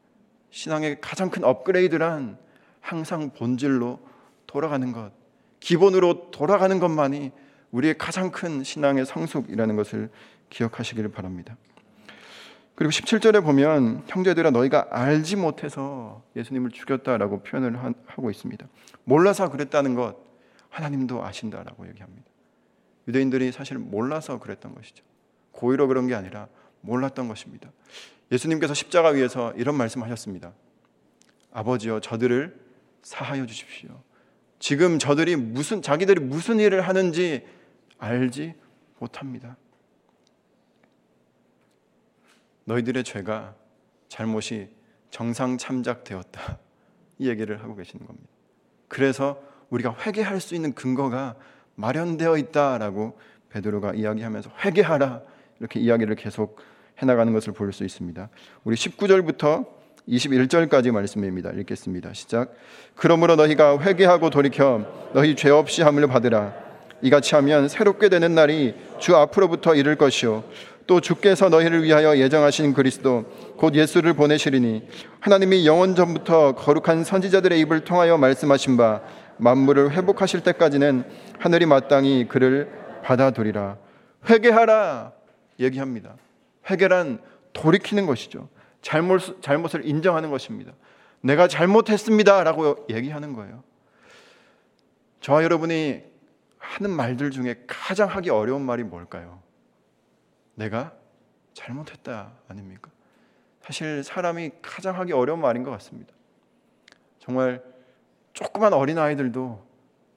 신앙의 0.50 1.00
가장 1.00 1.30
큰 1.30 1.42
업그레이드란 1.42 2.38
항상 2.80 3.30
본질로 3.30 3.99
돌아가는 4.47 4.92
것, 4.92 5.11
기본으로 5.66 6.31
돌아가는 6.31 6.79
것만이 6.79 7.33
우리의 7.72 7.98
가장 7.98 8.31
큰 8.31 8.62
신앙의 8.62 9.05
성숙이라는 9.05 9.74
것을 9.74 10.11
기억하시기를 10.48 11.11
바랍니다. 11.11 11.57
그리고 12.76 12.92
17절에 12.92 13.42
보면 13.42 14.05
형제들아 14.07 14.50
너희가 14.50 14.87
알지 14.90 15.35
못해서 15.35 16.22
예수님을 16.37 16.70
죽였다라고 16.70 17.42
표현을 17.42 17.76
하고 18.07 18.31
있습니다. 18.31 18.64
몰라서 19.02 19.50
그랬다는 19.50 19.96
것 19.96 20.14
하나님도 20.70 21.24
아신다라고 21.24 21.88
얘기합니다. 21.88 22.31
유대인들이 23.09 23.50
사실 23.50 23.76
몰라서 23.76 24.38
그랬던 24.38 24.72
것이죠. 24.72 25.02
고의로 25.50 25.88
그런 25.88 26.07
게 26.07 26.14
아니라 26.14 26.46
몰랐던 26.83 27.26
것입니다. 27.26 27.72
예수님께서 28.31 28.72
십자가 28.72 29.09
위에서 29.09 29.52
이런 29.57 29.74
말씀하셨습니다. 29.74 30.52
아버지여 31.52 31.98
저들을 31.98 32.57
사하여 33.02 33.46
주십시오. 33.46 34.06
지금 34.66 34.98
저들이 34.98 35.37
무슨 35.37 35.81
자기들이 35.81 36.18
무슨 36.18 36.59
일을 36.59 36.81
하는지 36.81 37.46
알지 37.98 38.55
못합니다. 38.98 39.57
너희들의 42.64 43.05
죄가 43.05 43.55
잘못이 44.09 44.68
정상 45.12 45.57
참작되었다. 45.57 46.59
이 47.18 47.29
얘기를 47.29 47.62
하고 47.62 47.76
계시는 47.76 48.09
겁니다. 48.09 48.29
그래서 48.88 49.40
우리가 49.70 49.94
회개할 50.05 50.40
수 50.40 50.57
있는 50.57 50.74
근거가 50.74 51.37
마련되어 51.76 52.37
있다라고 52.37 53.20
베드로가 53.50 53.94
이야기하면서 53.94 54.50
회개하라 54.64 55.22
이렇게 55.61 55.79
이야기를 55.79 56.16
계속 56.16 56.59
해나가는 56.98 57.33
것을 57.33 57.52
볼 57.52 57.72
수 57.72 57.85
있습니다. 57.85 58.29
우리 58.64 58.74
19절부터 58.74 59.75
21절까지 60.09 60.92
말씀입니다. 60.92 61.51
읽겠습니다. 61.51 62.12
시작. 62.12 62.55
그러므로 62.95 63.37
너희가 63.37 63.81
회개하고 63.81 64.31
돌이켜 64.31 64.87
너희 65.12 65.35
죄 65.35 65.51
없이 65.51 65.83
함을 65.83 66.07
받으라. 66.07 66.55
이같이 67.03 67.35
하면 67.35 67.69
새롭게 67.69 68.09
되는 68.09 68.35
날이 68.35 68.75
주 68.99 69.16
앞으로부터 69.16 69.75
이를 69.75 69.97
것이요 69.97 70.45
또 70.87 71.01
주께서 71.01 71.49
너희를 71.49 71.83
위하여 71.83 72.16
예정하신 72.16 72.73
그리스도 72.73 73.25
곧 73.57 73.75
예수를 73.75 74.14
보내시리니 74.14 74.88
하나님이 75.21 75.66
영원 75.66 75.95
전부터 75.95 76.55
거룩한 76.55 77.05
선지자들의 77.05 77.61
입을 77.61 77.81
통하여 77.81 78.16
말씀하신 78.16 78.77
바 78.77 79.03
만물을 79.37 79.90
회복하실 79.90 80.40
때까지는 80.40 81.05
하늘이 81.38 81.66
마땅히 81.66 82.27
그를 82.29 82.71
받아들이라 83.03 83.77
회개하라 84.31 85.12
얘기합니다. 85.61 86.14
회개란 86.71 87.19
돌이키는 87.53 88.07
것이죠. 88.07 88.49
잘못 88.87 89.42
잘못을 89.42 89.85
인정하는 89.85 90.31
것입니다. 90.31 90.72
내가 91.20 91.49
잘못했습니다 91.49 92.44
라고 92.44 92.87
얘기하는 92.88 93.33
거예요. 93.33 93.64
저와 95.20 95.42
여러분이 95.42 96.05
하는 96.57 96.90
말들 96.92 97.33
중에 97.33 97.64
가장 97.66 98.09
하기 98.09 98.31
어려운 98.31 98.62
말이 98.62 98.85
뭘까요? 98.85 99.42
내가 100.55 100.92
잘못했다 101.53 102.31
아닙니까? 102.46 102.92
사실 103.61 104.05
사람이 104.05 104.53
가장 104.62 104.96
하기 105.01 105.12
어려운 105.12 105.40
말인 105.40 105.64
것 105.64 105.72
같습니다. 105.72 106.14
정말 107.18 107.64
조그만 108.35 108.72
어린 108.72 108.99
아이들도 108.99 109.66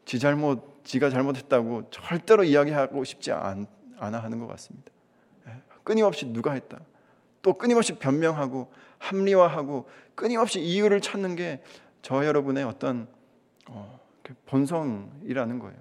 지 0.05 0.19
잘못, 0.19 0.83
지가 0.83 1.09
잘못했다고 1.09 1.89
절대로 1.89 2.43
이야기하고 2.43 3.03
싶지 3.03 3.31
않, 3.31 3.65
아 3.97 4.11
하는 4.11 4.39
것 4.39 4.45
같습니다. 4.45 4.91
예, 5.47 5.53
끊임없이 5.83 6.27
누가 6.27 6.51
했다. 6.51 6.79
또 7.41 7.53
끊임없이 7.53 7.97
변명하고 7.97 8.71
합리화하고 8.97 9.87
끊임없이 10.15 10.59
이유를 10.59 11.01
찾는 11.01 11.35
게 11.35 11.61
저 12.01 12.25
여러분의 12.25 12.63
어떤 12.63 13.07
어, 13.67 13.99
그 14.23 14.33
본성이라는 14.45 15.59
거예요. 15.59 15.77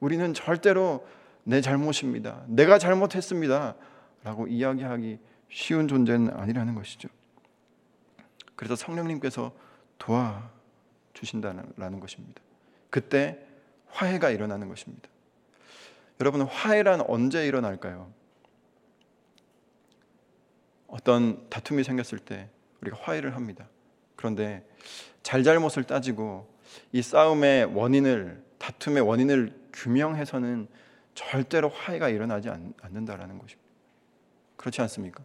우리는 0.00 0.34
절대로 0.34 1.06
내 1.42 1.60
잘못입니다. 1.60 2.44
내가 2.46 2.78
잘못했습니다. 2.78 3.74
라고 4.22 4.46
이야기하기 4.46 5.18
쉬운 5.50 5.88
존재는 5.88 6.34
아니라는 6.34 6.74
것이죠. 6.74 7.08
그래서 8.56 8.76
성령님께서 8.76 9.52
도와주신다는 9.98 12.00
것입니다. 12.00 12.42
그때 12.90 13.38
화해가 13.88 14.30
일어나는 14.30 14.68
것입니다. 14.68 15.08
여러분, 16.20 16.42
화해란 16.42 17.02
언제 17.02 17.46
일어날까요? 17.46 18.10
어떤 20.94 21.44
다툼이 21.50 21.82
생겼을 21.82 22.20
때 22.20 22.48
우리가 22.80 22.96
화해를 23.02 23.34
합니다. 23.34 23.68
그런데 24.14 24.64
잘잘못을 25.24 25.82
따지고 25.82 26.48
이 26.92 27.02
싸움의 27.02 27.64
원인을, 27.74 28.40
다툼의 28.58 29.02
원인을 29.02 29.52
규명해서는 29.72 30.68
절대로 31.14 31.68
화해가 31.68 32.10
일어나지 32.10 32.48
않는다라는 32.48 33.38
것입니다. 33.38 33.68
그렇지 34.56 34.82
않습니까? 34.82 35.24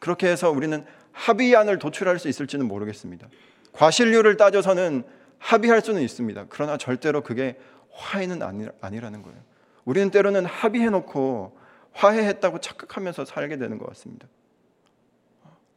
그렇게 0.00 0.26
해서 0.26 0.50
우리는 0.50 0.86
합의안을 1.12 1.78
도출할 1.78 2.18
수 2.18 2.28
있을지는 2.28 2.66
모르겠습니다. 2.66 3.28
과실률을 3.72 4.38
따져서는 4.38 5.04
합의할 5.38 5.82
수는 5.82 6.00
있습니다. 6.00 6.46
그러나 6.48 6.78
절대로 6.78 7.22
그게 7.22 7.58
화해는 7.90 8.42
아니, 8.42 9.00
라는 9.00 9.22
거예요. 9.22 9.38
우리는 9.84 10.10
때로는 10.10 10.46
합의해놓고 10.46 11.58
화해했다고 11.92 12.60
착각하면서 12.60 13.26
살게 13.26 13.58
되는 13.58 13.76
것 13.76 13.86
같습니다. 13.88 14.28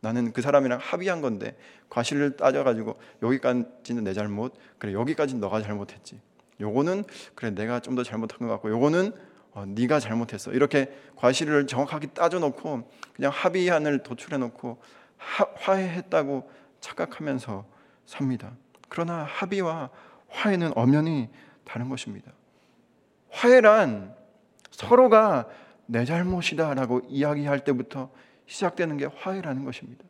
나는 0.01 0.33
그 0.33 0.41
사람이랑 0.41 0.79
합의한 0.81 1.21
건데 1.21 1.55
과실을 1.89 2.35
따져가지고 2.35 2.99
여기까지는 3.21 4.03
내 4.03 4.13
잘못, 4.13 4.53
그래 4.77 4.93
여기까지는 4.93 5.39
너가 5.39 5.61
잘못했지. 5.61 6.19
요거는 6.59 7.05
그래 7.35 7.51
내가 7.51 7.79
좀 7.79 7.95
더 7.95 8.03
잘못한 8.03 8.47
것 8.47 8.53
같고 8.53 8.69
요거는 8.69 9.13
어, 9.53 9.65
네가 9.67 9.99
잘못했어. 9.99 10.51
이렇게 10.53 10.91
과실을 11.15 11.67
정확하게 11.67 12.07
따져놓고 12.07 12.89
그냥 13.15 13.31
합의안을 13.33 14.03
도출해놓고 14.03 14.81
하, 15.17 15.45
화해했다고 15.55 16.49
착각하면서 16.79 17.65
삽니다. 18.05 18.53
그러나 18.89 19.23
합의와 19.23 19.89
화해는 20.29 20.71
엄연히 20.75 21.29
다른 21.63 21.89
것입니다. 21.89 22.31
화해란 23.29 24.15
서로가 24.71 25.47
내 25.85 26.05
잘못이다라고 26.05 27.01
이야기할 27.07 27.63
때부터 27.63 28.09
시작되는 28.45 28.97
게 28.97 29.05
화해라는 29.05 29.65
것입니다. 29.65 30.03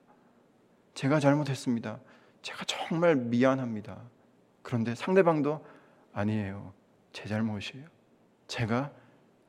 제가 0.93 1.19
잘못했습니다. 1.19 1.99
제가 2.41 2.63
정말 2.65 3.15
미안합니다. 3.15 4.01
그런데 4.61 4.95
상대방도 4.95 5.65
아니에요. 6.13 6.73
제 7.13 7.27
잘못이에요. 7.27 7.85
제가 8.47 8.91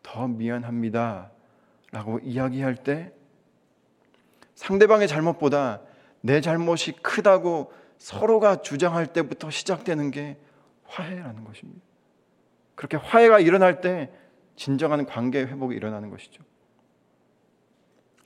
더 0.02 0.28
미안합니다. 0.28 1.30
라고 1.90 2.18
이야기할 2.20 2.76
때 2.76 3.12
상대방의 4.54 5.08
잘못보다 5.08 5.82
내 6.20 6.40
잘못이 6.40 6.92
크다고 7.02 7.72
서로가 7.98 8.62
주장할 8.62 9.12
때부터 9.12 9.50
시작되는 9.50 10.10
게 10.10 10.38
화해라는 10.84 11.44
것입니다. 11.44 11.80
그렇게 12.74 12.96
화해가 12.96 13.40
일어날 13.40 13.80
때 13.80 14.10
진정한 14.56 15.06
관계 15.06 15.40
회복이 15.40 15.74
일어나는 15.74 16.10
것이죠. 16.10 16.42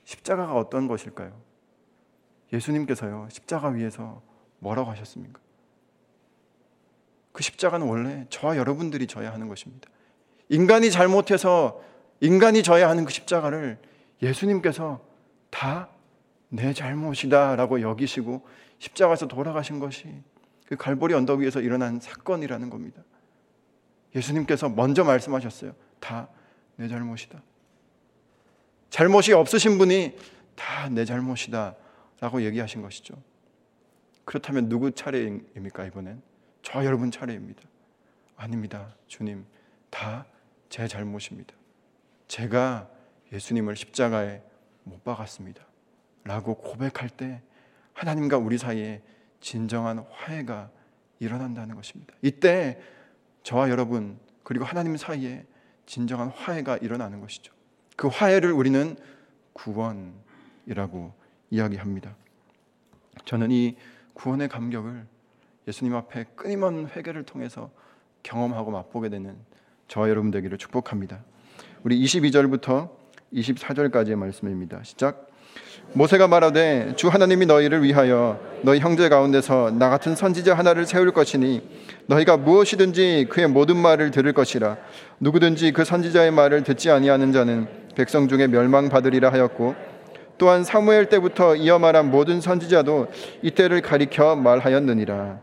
십자가가 0.07 0.55
어떤 0.55 0.87
것일까요? 0.87 1.33
예수님께서요, 2.53 3.27
십자가 3.29 3.67
위에서 3.67 4.21
뭐라고 4.59 4.89
하셨습니까? 4.91 5.39
그 7.33 7.43
십자가는 7.43 7.85
원래 7.85 8.25
저와 8.29 8.57
여러분들이 8.57 9.05
져야 9.05 9.31
하는 9.33 9.47
것입니다. 9.47 9.89
인간이 10.49 10.89
잘못해서 10.91 11.81
인간이 12.21 12.63
져야 12.63 12.89
하는 12.89 13.05
그 13.05 13.11
십자가를 13.11 13.77
예수님께서 14.21 15.01
다 15.49 15.89
내 16.49 16.71
잘못이다라고 16.73 17.81
여기시고 17.81 18.47
십자가에서 18.79 19.27
돌아가신 19.27 19.79
것이 19.79 20.23
그 20.65 20.77
갈보리 20.77 21.13
언덕 21.13 21.39
위에서 21.41 21.59
일어난 21.59 21.99
사건이라는 21.99 22.69
겁니다. 22.69 23.03
예수님께서 24.15 24.69
먼저 24.69 25.03
말씀하셨어요. 25.03 25.73
다 25.99 26.29
내 26.77 26.87
잘못이다. 26.87 27.41
잘못이 28.89 29.33
없으신 29.33 29.77
분이 29.77 30.17
다 30.55 30.89
내 30.89 31.05
잘못이다. 31.05 31.75
라고 32.19 32.41
얘기하신 32.43 32.81
것이죠. 32.81 33.13
그렇다면 34.25 34.69
누구 34.69 34.91
차례입니까, 34.91 35.85
이번엔? 35.85 36.21
저 36.63 36.83
여러분 36.83 37.11
차례입니다. 37.11 37.61
아닙니다. 38.35 38.95
주님, 39.07 39.45
다 39.89 40.25
제 40.69 40.87
잘못입니다. 40.87 41.53
제가 42.27 42.89
예수님을 43.31 43.75
십자가에 43.75 44.41
못 44.83 45.03
박았습니다. 45.03 45.65
라고 46.23 46.55
고백할 46.55 47.09
때 47.09 47.41
하나님과 47.93 48.37
우리 48.37 48.57
사이에 48.57 49.01
진정한 49.39 49.99
화해가 50.11 50.69
일어난다는 51.19 51.75
것입니다. 51.75 52.13
이때 52.21 52.81
저와 53.43 53.69
여러분 53.69 54.19
그리고 54.43 54.65
하나님 54.65 54.97
사이에 54.97 55.45
진정한 55.85 56.29
화해가 56.29 56.77
일어나는 56.77 57.21
것이죠. 57.21 57.53
그 57.97 58.07
화해를 58.07 58.51
우리는 58.53 58.95
구원이라고 59.53 61.13
이야기합니다. 61.49 62.15
저는 63.25 63.51
이 63.51 63.75
구원의 64.13 64.47
감격을 64.47 65.05
예수님 65.67 65.95
앞에 65.95 66.25
끊임없는 66.35 66.89
회개를 66.95 67.23
통해서 67.23 67.71
경험하고 68.21 68.71
맛보게 68.71 69.09
되는 69.09 69.35
저와 69.87 70.09
여러분 70.09 70.31
되기를 70.31 70.59
축복합니다. 70.59 71.23
우리 71.83 71.99
22절부터 72.03 72.91
24절까지의 73.33 74.15
말씀입니다. 74.15 74.83
시작. 74.83 75.27
모세가 75.93 76.27
말하되 76.27 76.93
주 76.97 77.07
하나님이 77.07 77.47
너희를 77.47 77.81
위하여 77.81 78.39
너희 78.61 78.79
형제 78.79 79.09
가운데서 79.09 79.71
나 79.71 79.89
같은 79.89 80.15
선지자 80.15 80.53
하나를 80.53 80.85
세울 80.85 81.11
것이니 81.11 81.67
너희가 82.07 82.37
무엇이든지 82.37 83.27
그의 83.29 83.47
모든 83.47 83.77
말을 83.77 84.11
들을 84.11 84.31
것이라 84.33 84.77
누구든지 85.19 85.71
그 85.71 85.83
선지자의 85.83 86.31
말을 86.31 86.63
듣지 86.63 86.91
아니하는 86.91 87.31
자는 87.31 87.86
백성 87.97 88.27
중에 88.27 88.45
멸망받으리라 88.45 89.31
하였고 89.31 89.73
또한 90.37 90.63
사무엘 90.63 91.09
때부터 91.09 91.55
이어 91.55 91.79
말한 91.79 92.11
모든 92.11 92.41
선지자도 92.41 93.07
이때를 93.41 93.81
가리켜 93.81 94.35
말하였느니라 94.35 95.39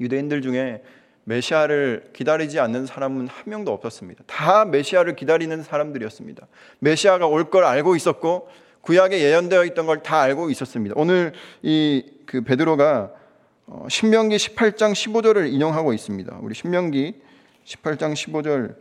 유대인들 0.00 0.40
중에 0.40 0.82
메시아를 1.24 2.10
기다리지 2.14 2.60
않는 2.60 2.86
사람은 2.86 3.28
한 3.28 3.42
명도 3.44 3.72
없었습니다. 3.72 4.24
다 4.26 4.64
메시아를 4.64 5.16
기다리는 5.16 5.62
사람들이었습니다. 5.62 6.46
메시아가 6.78 7.26
올 7.26 7.50
걸 7.50 7.64
알고 7.64 7.94
있었고 7.96 8.48
구약에 8.80 9.20
예언되어 9.20 9.64
있던 9.66 9.84
걸 9.86 10.02
다 10.02 10.20
알고 10.22 10.48
있었습니다. 10.50 10.94
오늘 10.96 11.32
이 11.62 12.02
그 12.26 12.40
베드로가 12.42 13.12
어, 13.66 13.86
신명기 13.88 14.36
18장 14.36 14.92
15절을 14.92 15.52
인용하고 15.52 15.92
있습니다. 15.92 16.38
우리 16.40 16.54
신명기 16.54 17.14
18장 17.64 18.14
15절 18.14 18.74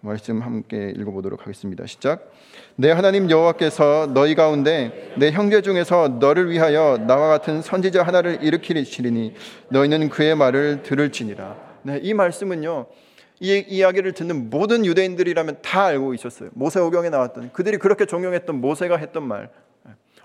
말씀 0.00 0.40
함께 0.40 0.92
읽어보도록 0.96 1.42
하겠습니다. 1.42 1.84
시작. 1.86 2.30
내 2.76 2.90
하나님 2.92 3.28
여호와께서 3.30 4.10
너희 4.14 4.36
가운데 4.36 5.12
내 5.18 5.32
형제 5.32 5.60
중에서 5.60 6.08
너를 6.20 6.50
위하여 6.50 6.98
나와 6.98 7.28
같은 7.28 7.62
선지자 7.62 8.04
하나를 8.04 8.42
일으키리니 8.42 9.34
너희는 9.70 10.08
그의 10.08 10.36
말을 10.36 10.82
들을지니라. 10.84 11.56
네, 11.82 11.98
이 12.02 12.14
말씀은요. 12.14 12.86
이 13.40 13.64
이야기를 13.68 14.12
듣는 14.12 14.50
모든 14.50 14.84
유대인들이라면 14.84 15.58
다 15.62 15.84
알고 15.86 16.14
있었어요. 16.14 16.50
모세오경에 16.54 17.08
나왔던 17.10 17.50
그들이 17.52 17.78
그렇게 17.78 18.04
존경했던 18.04 18.60
모세가 18.60 18.96
했던 18.96 19.26
말. 19.26 19.50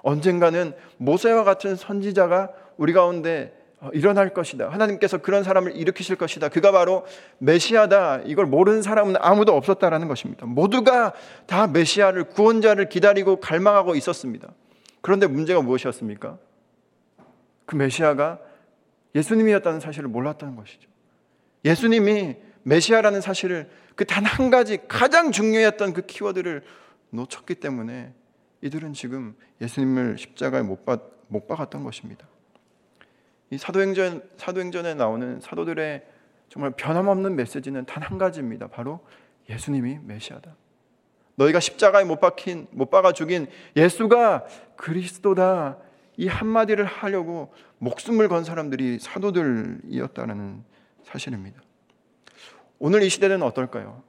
언젠가는 0.04 0.74
모세와 0.98 1.44
같은 1.44 1.76
선지자가 1.76 2.50
우리 2.78 2.94
가운데 2.94 3.54
어, 3.54 3.63
일어날 3.94 4.34
것이다. 4.34 4.70
하나님께서 4.70 5.18
그런 5.18 5.44
사람을 5.44 5.76
일으키실 5.76 6.16
것이다. 6.16 6.50
그가 6.50 6.72
바로 6.72 7.06
메시아다. 7.40 8.22
이걸 8.26 8.46
모르는 8.46 8.82
사람은 8.82 9.16
아무도 9.20 9.56
없었다라는 9.56 10.08
것입니다. 10.08 10.46
모두가 10.46 11.14
다 11.46 11.68
메시아를 11.68 12.26
구원자를 12.26 12.90
기다리고 12.90 13.40
갈망하고 13.40 13.96
있었습니다. 13.96 14.50
그런데 15.02 15.28
문제가 15.28 15.62
무엇이었습니까? 15.62 16.38
그 17.66 17.76
메시아가 17.76 18.40
예수님이었다는 19.16 19.80
사실을 19.80 20.10
몰랐다는 20.10 20.56
것이죠. 20.56 20.90
예수님이 21.66 22.38
메시아라는 22.64 23.22
사실을 23.22 23.70
그 23.96 24.06
단 24.06 24.26
한 24.26 24.50
가지 24.50 24.80
가장 24.88 25.32
중요했던 25.32 25.94
그 25.94 26.02
키워드를 26.06 26.64
놓쳤기 27.12 27.56
때문에 27.56 28.14
이들은 28.62 28.94
지금 28.94 29.36
예수님을 29.62 30.18
십자가에 30.18 30.62
못, 30.64 30.86
박, 30.86 31.12
못 31.28 31.48
박았던 31.48 31.84
것입니다. 31.84 32.26
이 33.54 33.58
사도행전 33.60 34.28
사도행전에 34.38 34.96
나오는 34.96 35.40
사도들의 35.40 36.04
정말 36.50 36.72
변함없는 36.72 37.36
메시지는 37.36 37.86
단 37.86 38.02
한 38.02 38.18
가지입니다. 38.18 38.68
바로 38.68 39.00
예수님이 39.48 40.00
메시아다. 40.04 40.56
너희가 41.36 41.60
십자가에 41.60 42.04
못 42.04 42.20
박힌 42.20 42.68
못 42.72 42.90
박아 42.90 43.12
죽인 43.12 43.48
예수가 43.76 44.46
그리스도다. 44.76 45.78
이 46.18 46.28
한마디를 46.28 46.86
하려고 46.86 47.54
목숨을 47.78 48.28
건 48.28 48.44
사람들이 48.44 49.00
사도들이었다는 49.00 50.64
사실입니다. 51.04 51.62
오늘 52.80 53.04
이 53.04 53.10
시대는 53.10 53.42
어떨까요? 53.44 54.04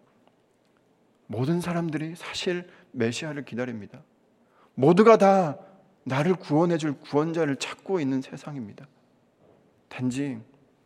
모든 1.26 1.61
사람들이 1.61 2.14
사실 2.16 2.68
메시아를 2.92 3.44
기다립니다. 3.44 4.02
모두가 4.74 5.18
다 5.18 5.59
나를 6.04 6.35
구원해 6.35 6.78
줄 6.78 6.94
구원자를 7.00 7.57
찾고 7.57 8.00
있는 8.00 8.20
세상입니다. 8.22 8.87
단지 9.94 10.40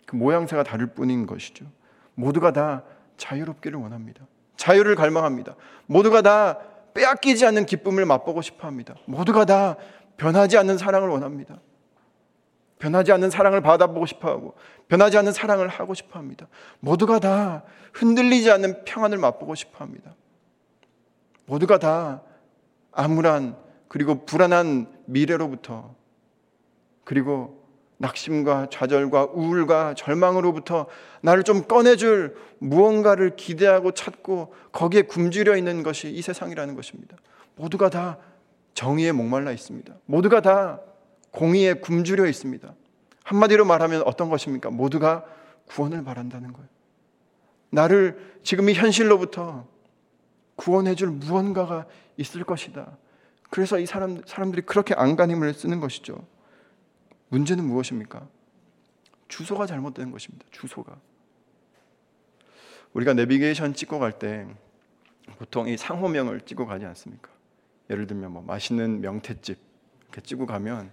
그 0.07 0.17
모양새가 0.17 0.63
다를 0.65 0.89
뿐인 0.89 1.27
것이죠. 1.27 1.65
모두가 2.15 2.53
다 2.53 2.83
자유롭기를 3.17 3.79
원합니다. 3.79 4.27
자유를 4.57 4.97
갈망합니다. 4.97 5.57
모두가 5.87 6.21
다 6.21 6.59
빼앗기지 6.93 7.47
않는 7.47 7.65
기쁨을 7.65 8.05
맛보고 8.05 8.43
싶어 8.43 8.67
합니다. 8.67 8.95
모두가 9.07 9.47
다 9.47 9.77
변하지 10.19 10.59
않는 10.59 10.77
사랑을 10.77 11.09
원합니다. 11.09 11.59
변하지 12.79 13.13
않는 13.13 13.31
사랑을 13.31 13.61
받아보고 13.61 14.05
싶어 14.07 14.29
하고, 14.29 14.55
변하지 14.89 15.17
않는 15.19 15.33
사랑을 15.33 15.69
하고 15.69 15.95
싶어 15.95 16.19
합니다. 16.19 16.47
모두가 16.81 17.19
다 17.19 17.65
흔들리지 17.95 18.51
않는 18.51 18.85
평안을 18.85 19.17
맛보고 19.19 19.55
싶어 19.55 19.79
합니다. 19.79 20.15
모두가 21.47 21.79
다 21.79 22.23
암울한 22.93 23.57
그리고 23.89 24.27
불안한 24.27 25.03
미래로부터 25.07 25.95
그리고 27.05 27.58
낙심과 27.99 28.69
좌절과 28.71 29.31
우울과 29.33 29.95
절망으로부터 29.95 30.87
나를 31.21 31.43
좀 31.43 31.65
꺼내줄 31.65 32.37
무언가를 32.59 33.37
기대하고 33.37 33.93
찾고 33.93 34.55
거기에 34.73 35.03
굶주려 35.03 35.57
있는 35.57 35.83
것이 35.83 36.11
이 36.11 36.23
세상이라는 36.23 36.75
것입니다. 36.75 37.17
모두가 37.57 37.91
다 37.91 38.19
정의에 38.75 39.13
목말라 39.13 39.51
있습니다. 39.53 39.93
모두가 40.07 40.41
다 40.41 40.81
공의에 41.33 41.75
굶주려 41.75 42.27
있습니다. 42.27 42.73
한마디로 43.25 43.65
말하면 43.65 44.03
어떤 44.07 44.31
것입니까? 44.31 44.71
모두가 44.71 45.25
구원을 45.67 46.05
바란다는 46.05 46.53
거예요. 46.53 46.69
나를 47.71 48.39
지금 48.43 48.71
이 48.71 48.75
현실로부터 48.75 49.67
구원해줄 50.57 51.09
무언가가 51.09 51.87
있을 52.17 52.45
것이다. 52.45 52.97
그래서 53.51 53.79
이 53.79 53.87
사람, 53.87 54.23
사람들이 54.25 54.63
그렇게 54.63 54.95
안간힘을 54.95 55.53
쓰는 55.55 55.81
것이죠. 55.81 56.25
문제는 57.29 57.65
무엇입니까? 57.65 58.27
주소가 59.29 59.67
잘못된 59.67 60.11
것입니다. 60.11 60.47
주소가. 60.51 60.97
우리가 62.95 63.15
내비게이션 63.15 63.75
찍고 63.75 63.99
갈 63.99 64.19
때 64.19 64.47
보통 65.37 65.69
이 65.69 65.77
상호명을 65.77 66.41
찍고 66.43 66.67
가지 66.67 66.87
않습니까? 66.87 67.31
예를 67.91 68.07
들면 68.07 68.33
뭐 68.33 68.43
맛있는 68.43 69.01
명태집 69.01 69.59
이렇게 70.05 70.21
찍고 70.23 70.47
가면 70.47 70.91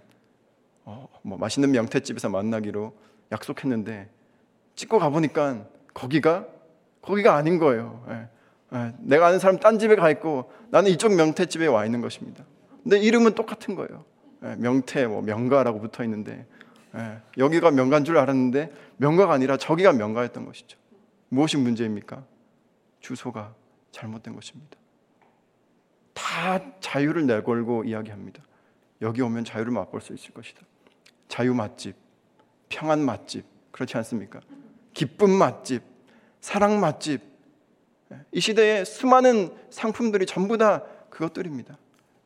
어, 0.84 1.08
뭐 1.22 1.38
맛있는 1.38 1.72
명태집에서 1.72 2.28
만나기로 2.28 2.94
약속했는데 3.32 4.08
찍고 4.76 4.98
가보니까 4.98 5.66
거기가 5.94 6.46
거기가 7.00 7.34
아닌 7.36 7.58
거예요. 7.58 8.04
예. 8.10 8.28
예. 8.76 8.94
내가 8.98 9.28
아는 9.28 9.38
사람 9.38 9.58
딴 9.58 9.78
집에 9.78 9.96
가 9.96 10.10
있고 10.10 10.52
나는 10.70 10.90
이쪽 10.90 11.14
명태집에 11.14 11.66
와 11.66 11.86
있는 11.86 12.00
것입니다. 12.02 12.44
근데 12.82 12.98
이름은 12.98 13.34
똑같은 13.34 13.74
거예요. 13.74 14.04
예. 14.44 14.54
명태, 14.56 15.06
뭐 15.06 15.22
명가라고 15.22 15.80
붙어 15.80 16.04
있는데 16.04 16.46
예. 16.94 17.20
여기가 17.38 17.70
명가인 17.70 18.04
줄 18.04 18.18
알았는데 18.18 18.72
명가가 18.96 19.32
아니라 19.32 19.56
저기가 19.56 19.92
명가였던 19.92 20.44
것이죠. 20.44 20.78
무엇이 21.28 21.56
문제입니까? 21.56 22.24
주소가 23.00 23.54
잘못된 23.92 24.34
것입니다. 24.34 24.76
다 26.12 26.60
자유를 26.80 27.26
내걸고 27.26 27.84
이야기합니다. 27.84 28.42
여기 29.02 29.20
오면 29.22 29.44
자유를 29.44 29.72
맛볼 29.72 30.00
수 30.00 30.14
있을 30.14 30.32
것이다. 30.32 30.62
자유 31.28 31.54
맛집, 31.54 31.96
평안 32.68 33.00
맛집, 33.00 33.44
그렇지 33.70 33.96
않습니까? 33.98 34.40
기쁨 34.94 35.30
맛집, 35.30 35.82
사랑 36.40 36.80
맛집. 36.80 37.20
이 38.32 38.40
시대에 38.40 38.84
수많은 38.84 39.54
상품들이 39.70 40.26
전부 40.26 40.56
다 40.56 40.82
그것들입니다. 41.10 41.76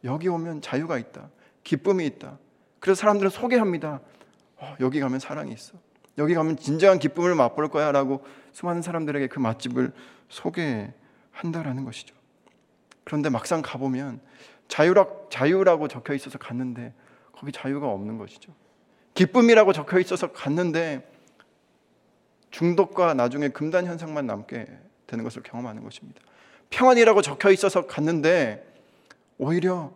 여기 0.05 0.29
오면 0.29 0.61
자유가 0.61 0.99
있다. 0.99 1.31
기쁨이 1.64 2.07
있다. 2.07 2.38
그래서 2.79 3.01
사람들은 3.01 3.31
소개합니다. 3.31 4.01
어, 4.57 4.77
여기 4.81 5.01
가면 5.01 5.18
사랑이 5.18 5.53
있어. 5.53 5.75
여기 6.18 6.35
가면 6.35 6.57
진정한 6.57 6.99
기쁨을 6.99 7.35
맛볼 7.35 7.68
거야 7.68 7.92
라고 7.92 8.25
수많은 8.53 8.83
사람들에게 8.83 9.29
그 9.29 9.38
맛집을 9.38 9.92
소개한다라는 10.29 11.85
것이죠. 11.85 12.14
그런데 13.05 13.31
막상 13.31 13.62
가보면 13.62 14.20
자유라, 14.68 15.07
자유라고 15.31 15.88
적혀 15.88 16.14
있어서 16.14 16.38
갔는데 16.38 16.94
거기 17.33 17.53
자유가 17.53 17.88
없는 17.88 18.18
것이죠. 18.18 18.53
기쁨이라고 19.14 19.73
적혀 19.73 19.99
있어서 19.99 20.33
갔는데 20.33 21.11
중독과 22.51 23.14
나중에 23.14 23.49
금단 23.49 23.87
현상만 23.87 24.27
남게 24.27 24.66
되는 25.07 25.25
것을 25.25 25.42
경험하는 25.42 25.83
것입니다. 25.83 26.20
평안이라고 26.70 27.23
적혀 27.23 27.51
있어서 27.51 27.87
갔는데 27.87 28.66
오히려 29.38 29.92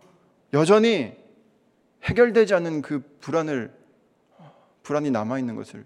여전히 0.53 1.15
해결되지 2.05 2.53
않는 2.55 2.81
그 2.81 3.01
불안을 3.19 3.73
불안이 4.83 5.09
남아 5.11 5.39
있는 5.39 5.55
것을 5.55 5.85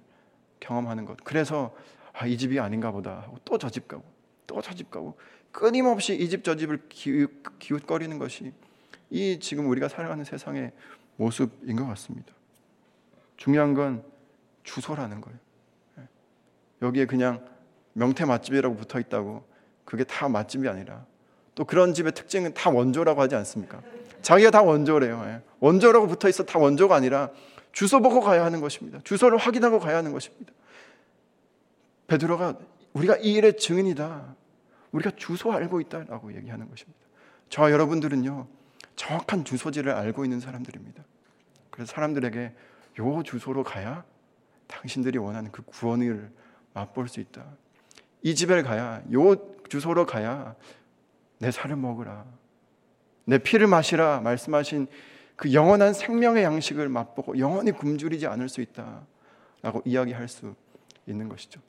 경험하는 0.60 1.06
것. 1.06 1.18
그래서 1.24 1.74
아, 2.14 2.28
이 2.28 2.38
집이 2.38 2.60
아닌가 2.60 2.92
보다 2.92 3.22
하고 3.22 3.38
또 3.46 3.58
저 3.58 3.70
집 3.70 3.88
가고 3.88 4.04
또 4.48 4.62
저 4.62 4.74
집 4.74 4.92
가고 4.92 5.18
끊임없이 5.52 6.16
이 6.16 6.28
집 6.28 6.44
저 6.44 6.56
집을 6.56 6.82
기웃, 6.90 7.32
기웃거리는 7.60 8.18
것이 8.20 8.52
이 9.10 9.40
지금 9.40 9.70
우리가 9.70 9.88
살아가는 9.88 10.24
세상의 10.24 10.72
모습인 11.16 11.76
것 11.78 11.86
같습니다. 11.88 12.34
중요한 13.38 13.74
건 13.74 14.04
주소라는 14.64 15.22
거예요. 15.22 15.40
예. 16.00 16.04
여기에 16.82 17.06
그냥 17.06 17.46
명태 17.94 18.26
맛집이라고 18.26 18.76
붙어 18.76 19.00
있다고 19.00 19.46
그게 19.86 20.04
다 20.04 20.28
맛집이 20.28 20.68
아니라 20.68 21.06
또 21.56 21.64
그런 21.66 21.94
집의 21.94 22.12
특징은 22.14 22.54
다 22.54 22.70
원조라고 22.70 23.22
하지 23.22 23.36
않습니까? 23.36 23.82
자기가 24.22 24.52
다 24.52 24.62
원조래요. 24.62 25.22
예. 25.26 25.42
원조라고 25.60 26.08
붙어 26.08 26.30
있어 26.30 26.44
다 26.44 26.60
원조가 26.60 26.96
아니라 26.96 27.30
주소 27.72 28.02
보고 28.02 28.22
가야 28.22 28.44
하는 28.44 28.62
것입니다. 28.62 29.00
주소를 29.04 29.38
확인하고 29.38 29.80
가야 29.80 29.98
하는 29.98 30.12
것입니다. 30.12 30.54
베드로가 32.08 32.58
우리가 32.94 33.18
이 33.18 33.34
일의 33.34 33.58
증인이다. 33.58 34.36
우리가 34.92 35.12
주소 35.16 35.52
알고 35.52 35.80
있다라고 35.82 36.36
얘기하는 36.36 36.70
것입니다. 36.70 37.00
저와 37.50 37.72
여러분들은요 37.72 38.48
정확한 38.96 39.46
주소지를 39.46 39.92
알고 39.92 40.26
있는 40.26 40.40
사람들입니다. 40.40 41.04
그래서 41.70 41.94
사람들에게 41.94 42.54
요 43.00 43.24
주소로 43.24 43.64
가야 43.64 44.04
당신들이 44.68 45.18
원하는 45.18 45.52
그 45.52 45.62
구원을 45.64 46.32
맛볼 46.74 47.08
수 47.08 47.20
있다. 47.20 47.46
이 48.22 48.36
집에 48.36 48.62
가야 48.62 49.02
요 49.14 49.36
주소로 49.70 50.06
가야 50.06 50.56
내 51.38 51.52
살을 51.52 51.76
먹으라. 51.76 52.26
내 53.30 53.38
피를 53.38 53.68
마시라 53.68 54.22
말씀하신 54.22 54.88
그 55.36 55.54
영원한 55.54 55.94
생명의 55.94 56.44
양식을 56.44 56.90
맛보고 56.90 57.38
영원히 57.40 57.72
굶주리지 57.72 58.28
않을 58.28 58.50
수 58.50 58.62
있다라고 58.62 59.84
이야기할 59.86 60.28
수 60.28 60.56
있는 61.06 61.30
것이죠. 61.30 61.62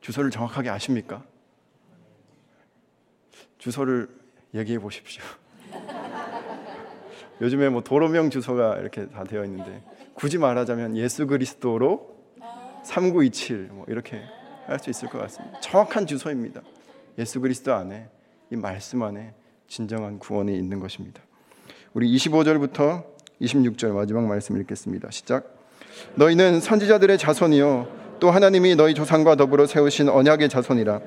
주소를 0.00 0.30
정확하게 0.30 0.68
아십니까? 0.68 1.24
주소를 3.58 4.08
얘기해 4.54 4.78
보십시오. 4.78 5.22
요즘에 7.40 7.68
뭐 7.68 7.82
도로명 7.82 8.30
주소가 8.30 8.78
이렇게 8.78 9.08
다 9.08 9.24
되어 9.24 9.44
있는데 9.44 9.82
굳이 10.14 10.38
말하자면 10.38 10.96
예수 10.96 11.26
그리스도로 11.26 12.16
3927 12.84 13.68
뭐 13.72 13.84
이렇게 13.88 14.22
할 14.66 14.80
수 14.80 14.90
있을 14.90 15.08
것 15.08 15.18
같습니다. 15.18 15.60
정확한 15.60 16.06
주소입니다. 16.06 16.60
예수 17.18 17.40
그리스도 17.40 17.72
안에 17.72 18.08
이 18.50 18.56
말씀 18.56 19.02
안에 19.02 19.32
진정한 19.68 20.18
구원이 20.18 20.56
있는 20.56 20.80
것입니다. 20.80 21.22
우리 21.94 22.14
25절부터 22.16 23.04
26절 23.40 23.92
마지막 23.92 24.26
말씀 24.26 24.58
읽겠습니다. 24.60 25.10
시작. 25.10 25.56
너희는 26.14 26.60
선지자들의 26.60 27.18
자손이요 27.18 27.88
또 28.20 28.30
하나님이 28.30 28.76
너희 28.76 28.94
조상과 28.94 29.36
더불어 29.36 29.66
세우신 29.66 30.08
언약의 30.08 30.48
자손이라 30.48 31.00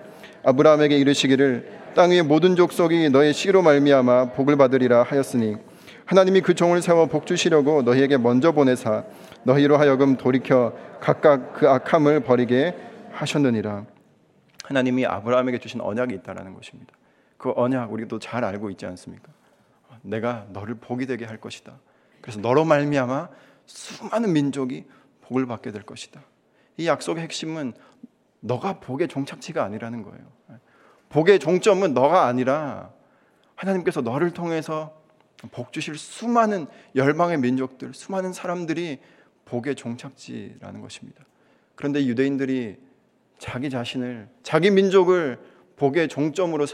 아브라함에게 0.43 0.97
이르시기를 0.97 1.79
땅 1.95 2.11
위의 2.11 2.23
모든 2.23 2.55
족속이 2.55 3.09
너의 3.09 3.33
씨로 3.33 3.61
말미암아 3.61 4.33
복을 4.33 4.57
받으리라 4.57 5.03
하였으니 5.03 5.57
하나님이 6.05 6.41
그 6.41 6.55
종을 6.55 6.81
세워 6.81 7.05
복 7.05 7.27
주시려고 7.27 7.83
너희에게 7.83 8.17
먼저 8.17 8.51
보내사 8.51 9.03
너희로 9.43 9.77
하여금 9.77 10.17
돌이켜 10.17 10.73
각각 10.99 11.53
그 11.53 11.69
악함을 11.69 12.21
버리게 12.21 12.75
하셨느니라. 13.11 13.85
하나님이 14.63 15.05
아브라함에게 15.05 15.59
주신 15.59 15.81
언약이 15.81 16.15
있다라는 16.15 16.53
것입니다. 16.53 16.93
그 17.39 17.53
언약 17.55 17.91
우리도 17.91 18.19
잘 18.19 18.43
알고 18.43 18.69
있지 18.69 18.85
않습니까? 18.85 19.31
내가 20.01 20.45
너를 20.49 20.75
복이 20.75 21.07
되게 21.07 21.25
할 21.25 21.37
것이다. 21.37 21.79
그래서 22.21 22.39
너로 22.39 22.65
말미암아 22.65 23.29
수많은 23.65 24.33
민족이 24.33 24.85
복을 25.21 25.47
받게 25.47 25.71
될 25.71 25.83
것이다. 25.83 26.21
이 26.77 26.85
약속의 26.85 27.23
핵심은 27.23 27.73
너가 28.41 28.79
복의 28.81 29.07
종착지가 29.07 29.63
아니라는 29.63 30.03
거예요. 30.03 30.19
복의 31.07 31.39
종점은 31.39 31.93
너가 31.93 32.25
아니라 32.25 32.91
하나님께서 33.55 34.01
너를 34.01 34.31
통해서 34.31 35.01
복 35.51 35.71
주실 35.71 35.97
수많은 35.97 36.67
열방의 36.95 37.37
민족들, 37.39 37.93
수많은 37.93 38.33
사람들이 38.33 38.99
복의 39.45 39.75
종착지라는 39.75 40.81
것입니다. 40.81 41.23
그런데 41.75 42.05
유대인들이 42.05 42.77
자기 43.37 43.69
자신을, 43.69 44.27
자기 44.43 44.69
민족을 44.71 45.39
복의 45.79 46.09
종점으로 46.09 46.65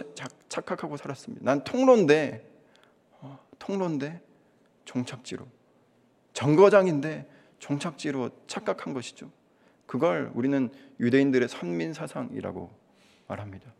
착각하고 0.49 0.97
살았습니다. 0.97 1.45
난 1.45 1.63
통로인데, 1.63 2.43
어, 3.21 3.39
통로인데 3.59 4.19
종착지로, 4.83 5.45
정거장인데 6.33 7.29
종착지로 7.59 8.31
착각한 8.47 8.93
것이죠. 8.93 9.29
그걸 9.85 10.31
우리는 10.33 10.69
유대인들의 10.99 11.47
선민 11.47 11.93
사상이라고 11.93 12.71
말합니다. 13.27 13.71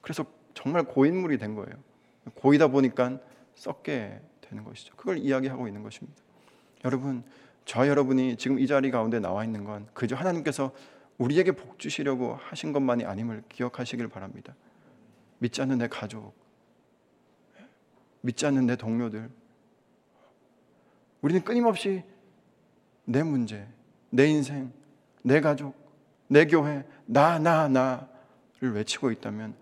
그래서 0.00 0.24
정말 0.54 0.84
고인물이 0.84 1.36
된 1.38 1.54
거예요. 1.54 1.70
고이다 2.34 2.68
보니까 2.68 3.20
썩게 3.54 4.18
되는 4.40 4.64
것이죠. 4.64 4.94
그걸 4.96 5.18
이야기하고 5.18 5.68
있는 5.68 5.82
것입니다. 5.82 6.20
여러분, 6.86 7.22
저 7.66 7.86
여러분이 7.86 8.36
지금 8.36 8.58
이 8.58 8.66
자리 8.66 8.90
가운데 8.90 9.20
나와 9.20 9.44
있는 9.44 9.64
건 9.64 9.86
그저 9.92 10.16
하나님께서 10.16 10.72
우리에게 11.18 11.52
복 11.52 11.78
주시려고 11.78 12.38
하신 12.40 12.72
것만이 12.72 13.04
아님을 13.04 13.44
기억하시길 13.50 14.08
바랍니다. 14.08 14.54
믿지 15.40 15.60
않는 15.62 15.78
내 15.78 15.88
가족, 15.88 16.34
믿지 18.20 18.46
않는 18.46 18.66
내 18.66 18.76
동료들, 18.76 19.30
우리는 21.22 21.42
끊임없이 21.42 22.04
내 23.04 23.22
문제, 23.22 23.66
내 24.10 24.26
인생, 24.26 24.72
내 25.22 25.40
가족, 25.40 25.74
내 26.28 26.46
교회, 26.46 26.84
나, 27.06 27.38
나, 27.38 27.68
나를 27.68 28.74
외치고 28.74 29.10
있다면 29.10 29.54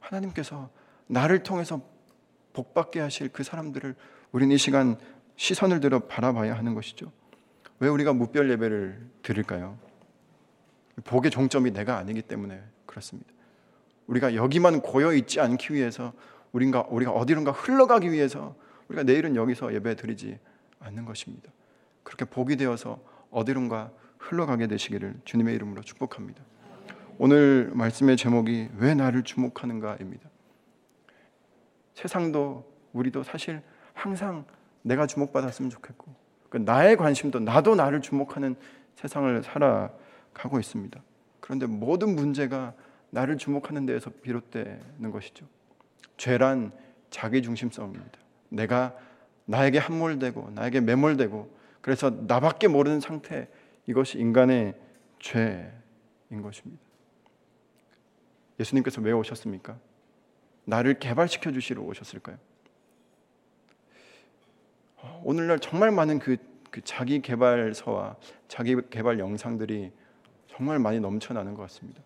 하나님께서 0.00 0.70
나를 1.08 1.42
통해서 1.42 1.82
복받게 2.52 3.00
하실 3.00 3.28
그 3.28 3.42
사람들을 3.42 3.94
우리는 4.32 4.54
이 4.54 4.58
시간 4.58 4.96
시선을 5.36 5.80
들어 5.80 5.98
바라봐야 6.00 6.56
하는 6.56 6.74
것이죠. 6.74 7.12
왜 7.80 7.88
우리가 7.88 8.12
무별 8.12 8.50
예배를 8.50 9.10
드릴까요? 9.22 9.78
복의 11.02 11.32
종점이 11.32 11.72
내가 11.72 11.98
아니기 11.98 12.22
때문에 12.22 12.62
그렇습니다. 12.86 13.33
우리가 14.06 14.34
여기만 14.34 14.80
고여 14.80 15.14
있지 15.14 15.40
않기 15.40 15.74
위해서 15.74 16.12
우리가 16.52 16.86
우리가 16.88 17.10
어디론가 17.10 17.52
흘러가기 17.52 18.12
위해서 18.12 18.54
우리가 18.88 19.02
내일은 19.02 19.36
여기서 19.36 19.74
예배 19.74 19.96
드리지 19.96 20.38
않는 20.80 21.04
것입니다. 21.04 21.50
그렇게 22.02 22.24
복이 22.24 22.56
되어서 22.56 23.00
어디론가 23.30 23.90
흘러가게 24.18 24.66
되시기를 24.66 25.14
주님의 25.24 25.54
이름으로 25.54 25.82
축복합니다. 25.82 26.42
오늘 27.18 27.70
말씀의 27.74 28.16
제목이 28.16 28.70
왜 28.76 28.94
나를 28.94 29.22
주목하는가입니다. 29.22 30.28
세상도 31.94 32.70
우리도 32.92 33.22
사실 33.22 33.62
항상 33.92 34.44
내가 34.82 35.06
주목받았으면 35.06 35.70
좋겠고 35.70 36.14
그 36.50 36.58
나의 36.58 36.96
관심도 36.96 37.40
나도 37.40 37.74
나를 37.74 38.00
주목하는 38.00 38.56
세상을 38.96 39.42
살아가고 39.42 40.60
있습니다. 40.60 41.00
그런데 41.40 41.66
모든 41.66 42.14
문제가 42.14 42.74
나를 43.14 43.38
주목하는 43.38 43.86
데에서 43.86 44.10
비롯되는 44.10 45.10
것이죠. 45.12 45.46
죄란 46.16 46.72
자기 47.10 47.42
중심성입니다. 47.42 48.18
내가 48.48 48.96
나에게 49.44 49.78
함몰되고 49.78 50.50
나에게 50.50 50.80
매몰되고 50.80 51.56
그래서 51.80 52.10
나밖에 52.10 52.66
모르는 52.66 52.98
상태 52.98 53.48
이것이 53.86 54.18
인간의 54.18 54.74
죄인 55.20 56.42
것입니다. 56.42 56.82
예수님께서 58.58 59.00
왜 59.00 59.12
오셨습니까? 59.12 59.78
나를 60.64 60.98
개발시켜 60.98 61.52
주시러 61.52 61.82
오셨을까요? 61.82 62.36
오늘날 65.22 65.60
정말 65.60 65.92
많은 65.92 66.18
그, 66.18 66.36
그 66.70 66.80
자기 66.82 67.20
개발서와 67.20 68.16
자기 68.48 68.76
개발 68.90 69.20
영상들이 69.20 69.92
정말 70.48 70.80
많이 70.80 70.98
넘쳐나는 70.98 71.54
것 71.54 71.62
같습니다. 71.62 72.02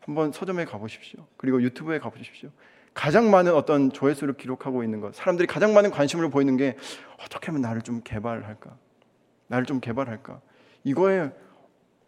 한번 0.00 0.32
서점에 0.32 0.64
가보십시오. 0.64 1.26
그리고 1.36 1.62
유튜브에 1.62 1.98
가보십시오. 1.98 2.50
가장 2.94 3.30
많은 3.30 3.54
어떤 3.54 3.92
조회수를 3.92 4.34
기록하고 4.34 4.82
있는 4.82 5.00
것, 5.00 5.14
사람들이 5.14 5.46
가장 5.46 5.72
많은 5.74 5.90
관심을 5.90 6.28
보이는 6.30 6.56
게 6.56 6.76
어떻게 7.22 7.46
하면 7.46 7.62
나를 7.62 7.82
좀 7.82 8.00
개발할까? 8.02 8.76
나를 9.46 9.64
좀 9.66 9.80
개발할까? 9.80 10.40
이거에 10.84 11.30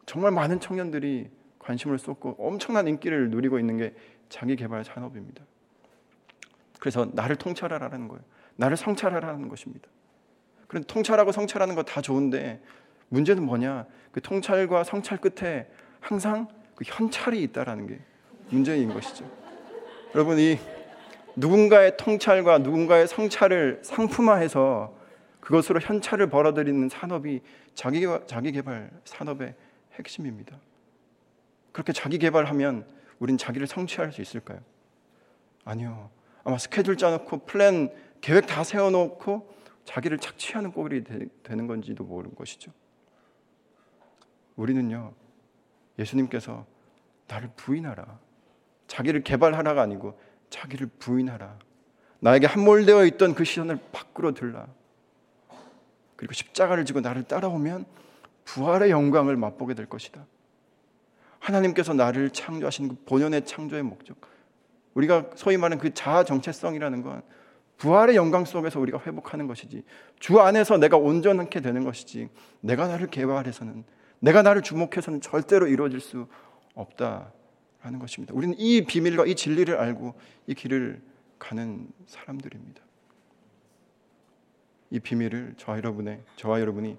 정말 0.07 0.33
많은 0.33 0.59
청년들이 0.59 1.31
관심을 1.59 1.99
쏟고 1.99 2.37
엄청난 2.39 2.89
인기를 2.89 3.31
누리고 3.31 3.59
있는 3.61 3.77
게 3.77 3.95
자기 4.29 4.57
개발 4.57 4.85
산업입니다. 4.85 5.45
그래서 6.81 7.07
나를 7.13 7.37
통찰하라는 7.37 8.09
거예요. 8.09 8.23
나를 8.57 8.77
성찰하라는 8.77 9.49
것입니다. 9.49 9.89
그런 10.67 10.83
통찰하고 10.85 11.31
성찰하는 11.31 11.75
거 11.77 11.83
다 11.85 12.01
좋은데 12.01 12.61
문제는 13.09 13.45
뭐냐? 13.45 13.87
그 14.11 14.21
통찰과 14.21 14.83
성찰 14.85 15.19
끝에 15.19 15.71
항상 16.01 16.49
그 16.75 16.85
현찰이 16.87 17.43
있다라는 17.43 17.87
게 17.87 17.99
문제인 18.51 18.93
것이죠. 18.93 19.25
여러분 20.15 20.39
이 20.39 20.59
누군가의 21.37 21.97
통찰과 21.97 22.59
누군가의 22.59 23.09
성찰을 23.09 23.81
상품화해서 23.83 24.95
그것으로 25.41 25.81
현찰을 25.81 26.29
벌어들이는 26.29 26.89
산업이 26.89 27.41
자기 27.75 28.07
자기 28.27 28.53
개발 28.53 28.91
산업의 29.05 29.55
핵심입니다. 29.95 30.59
그렇게 31.73 31.93
자기 31.93 32.19
개발하면 32.19 32.87
우린 33.19 33.39
자기를 33.39 33.67
성취할 33.67 34.13
수 34.13 34.21
있을까요? 34.21 34.61
아니요. 35.65 36.11
아마 36.45 36.59
스케줄 36.59 36.97
짜놓고 36.97 37.47
플랜 37.47 37.93
계획 38.21 38.47
다 38.47 38.63
세워놓고 38.63 39.53
자기를 39.85 40.19
착취하는 40.19 40.73
꼴이 40.73 41.05
되, 41.05 41.55
는 41.55 41.67
건지도 41.67 42.05
모르는 42.05 42.35
것이죠. 42.35 42.73
우리는요 44.57 45.13
예수님께서 45.99 46.67
나를 47.29 47.51
부인하라. 47.57 48.19
자기를 48.87 49.23
개발하라가 49.23 49.83
아니고 49.83 50.19
자기를 50.51 50.89
부인하라. 50.99 51.59
나에게 52.21 52.47
함몰되어 52.47 53.05
있던 53.07 53.35
그 53.35 53.45
시선을 53.45 53.79
밖으로 53.91 54.33
들라. 54.33 54.67
그리고 56.17 56.35
십자가를 56.35 56.85
지고 56.85 57.01
나를 57.01 57.25
따라오면 57.25 57.85
부활의 58.45 58.91
영광을 58.91 59.37
맛보게 59.37 59.75
될 59.75 59.87
것이다. 59.87 60.25
하나님께서 61.41 61.95
나를 61.95 62.31
창조하신 62.31 62.89
그 62.89 62.95
본연의 63.07 63.45
창조의 63.45 63.83
목적. 63.83 64.17
우리가 64.95 65.31
소위 65.35 65.57
말하는 65.57 65.79
그 65.79 65.93
자아 65.93 66.25
정체성이라는 66.25 67.03
건 67.03 67.23
부활의 67.79 68.15
영광 68.15 68.45
속에서 68.45 68.79
우리가 68.79 69.01
회복하는 69.05 69.49
것이지 69.49 69.83
주 70.21 70.39
안에서 70.39 70.79
내가 70.79 70.97
온전하게 70.97 71.61
되는 71.61 71.83
것이지 71.83 72.29
내가 72.61 72.87
나를 72.87 73.09
개발해서는 73.09 73.85
내가 74.23 74.43
나를 74.43 74.63
주목해서는 74.63 75.21
절대로 75.21 75.67
이루어질 75.67 75.99
수 75.99 76.29
없다라는 76.75 77.99
것입니다. 77.99 78.33
우리는 78.35 78.55
이 78.57 78.85
비밀과 78.85 79.27
이 79.27 79.35
진리를 79.35 79.77
알고 79.77 80.15
이 80.47 80.55
길을 80.55 81.03
가는 81.41 81.89
사람들입니다. 82.07 82.81
이 84.91 85.01
비밀을 85.01 85.55
저와 85.57 85.79
여러분의 85.79 86.23
저와 86.37 86.61
여러분이 86.61 86.97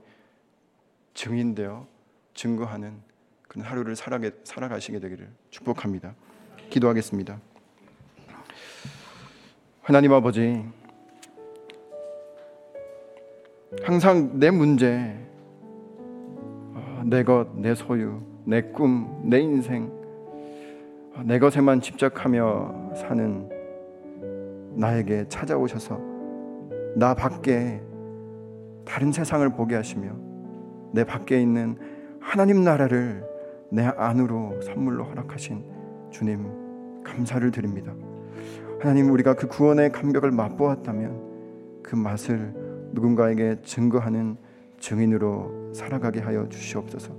증인되어 1.13 1.87
증거하는 2.33 2.99
그런 3.47 3.65
하루를 3.65 3.95
살아게, 3.95 4.31
살아가시게 4.43 4.99
되기를 4.99 5.29
축복합니다. 5.49 6.15
기도하겠습니다. 6.69 7.39
하나님 9.81 10.11
아버지, 10.11 10.61
항상 13.83 14.39
내 14.39 14.51
문제, 14.51 14.87
어, 14.87 15.22
내 17.05 17.23
것, 17.23 17.47
내 17.55 17.75
소유, 17.75 18.21
내 18.45 18.61
꿈, 18.61 19.21
내 19.23 19.39
인생, 19.39 19.91
어, 21.15 21.21
내 21.25 21.39
것에만 21.39 21.81
집착하며 21.81 22.93
사는 22.95 23.49
나에게 24.75 25.25
찾아오셔서 25.27 25.99
나 26.95 27.13
밖에 27.13 27.81
다른 28.85 29.11
세상을 29.11 29.47
보게 29.49 29.75
하시며 29.75 30.11
내 30.91 31.03
밖에 31.03 31.41
있는 31.41 31.77
하나님 32.19 32.63
나라를 32.63 33.23
내 33.69 33.83
안으로 33.83 34.61
선물로 34.61 35.03
허락하신 35.05 35.63
주님 36.11 37.03
감사를 37.03 37.49
드립니다. 37.51 37.93
하나님 38.79 39.11
우리가 39.11 39.33
그 39.33 39.47
구원의 39.47 39.91
감격을 39.91 40.31
맛보았다면 40.31 41.81
그 41.83 41.95
맛을 41.95 42.53
누군가에게 42.91 43.57
증거하는 43.63 44.37
증인으로 44.83 45.71
살아가게 45.73 46.19
하여 46.19 46.47
주시옵소서. 46.49 47.13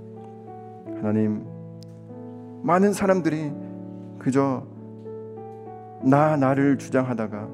하나님 0.97 1.43
많은 2.61 2.93
사람들이 2.93 3.51
그저 4.19 4.67
나 6.03 6.37
나를 6.37 6.77
주장하다가 6.77 7.49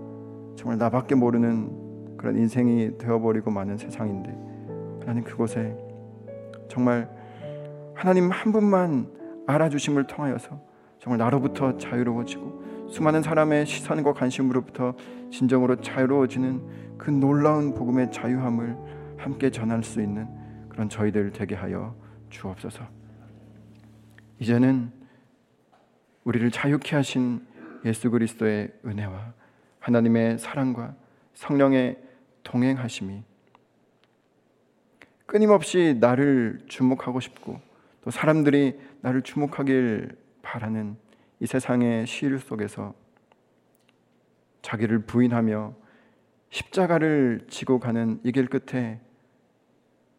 정말 0.58 0.78
나밖에 0.78 1.16
모르는 1.16 2.18
그런 2.18 2.36
인생이 2.36 2.98
되어버리고 2.98 3.52
마는 3.52 3.78
세상인데 3.78 4.38
하나님 5.00 5.24
그곳에 5.24 5.78
정말 6.68 7.10
하나님 7.94 8.32
한 8.32 8.52
분만 8.52 9.08
알아주심을 9.48 10.08
통하여서 10.08 10.60
정말 11.00 11.20
나로부터 11.20 11.78
자유로워지고 11.78 12.90
수많은 12.90 13.22
사람의 13.24 13.66
시선과 13.66 14.12
관심으로부터 14.14 14.94
진정으로 15.32 15.78
자유로워지는 15.78 16.98
그 16.98 17.10
놀라운 17.10 17.74
복음의 17.74 18.12
자유함을 18.12 19.01
함께 19.22 19.50
전할 19.52 19.84
수 19.84 20.02
있는 20.02 20.28
그런 20.70 20.90
저희들 20.90 21.32
되게 21.32 21.56
하여 21.56 21.96
주옵소서. 22.30 22.88
이제는 24.40 24.92
우리를 26.24 26.50
자유케 26.52 26.96
하신 26.96 27.46
예수 27.86 28.10
그리스도의 28.10 28.74
은혜와 28.86 29.34
하나님의 29.80 30.40
사랑과 30.40 30.96
성령의 31.34 31.98
동행하심이 32.44 33.24
끊임없이 35.26 35.98
나를 36.00 36.62
주목하고 36.68 37.20
싶고 37.20 37.60
또 38.04 38.12
사람들이 38.12 38.80
나를 39.02 39.22
주목하길 39.22 40.18
바라는 40.42 40.98
이 41.40 41.46
세상의 41.46 42.08
시일 42.08 42.40
속에서 42.40 42.94
자기를 44.62 45.06
부인하며 45.06 45.74
십자가를 46.50 47.46
지고 47.50 47.80
가는 47.80 48.20
이 48.24 48.32
길 48.32 48.48
끝에 48.48 49.00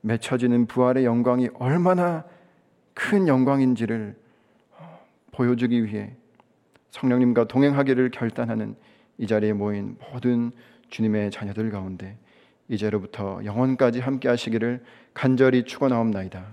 맺혀지는 0.03 0.67
부활의 0.67 1.05
영광이 1.05 1.49
얼마나 1.55 2.25
큰 2.95 3.27
영광인지를 3.27 4.17
보여주기 5.33 5.85
위해 5.85 6.15
성령님과 6.91 7.45
동행하기를 7.49 8.11
결단하는 8.11 8.77
이 9.19 9.27
자리에 9.27 9.53
모인 9.53 9.97
모든 10.13 10.53
주님의 10.91 11.31
자녀들 11.31 11.71
가운데 11.71 12.19
이제로부터 12.69 13.41
영원까지 13.45 14.01
함께 14.01 14.29
하시기를 14.29 14.83
간절히 15.15 15.65
축원하옵나이다. 15.65 16.45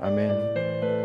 아멘. 0.00 0.95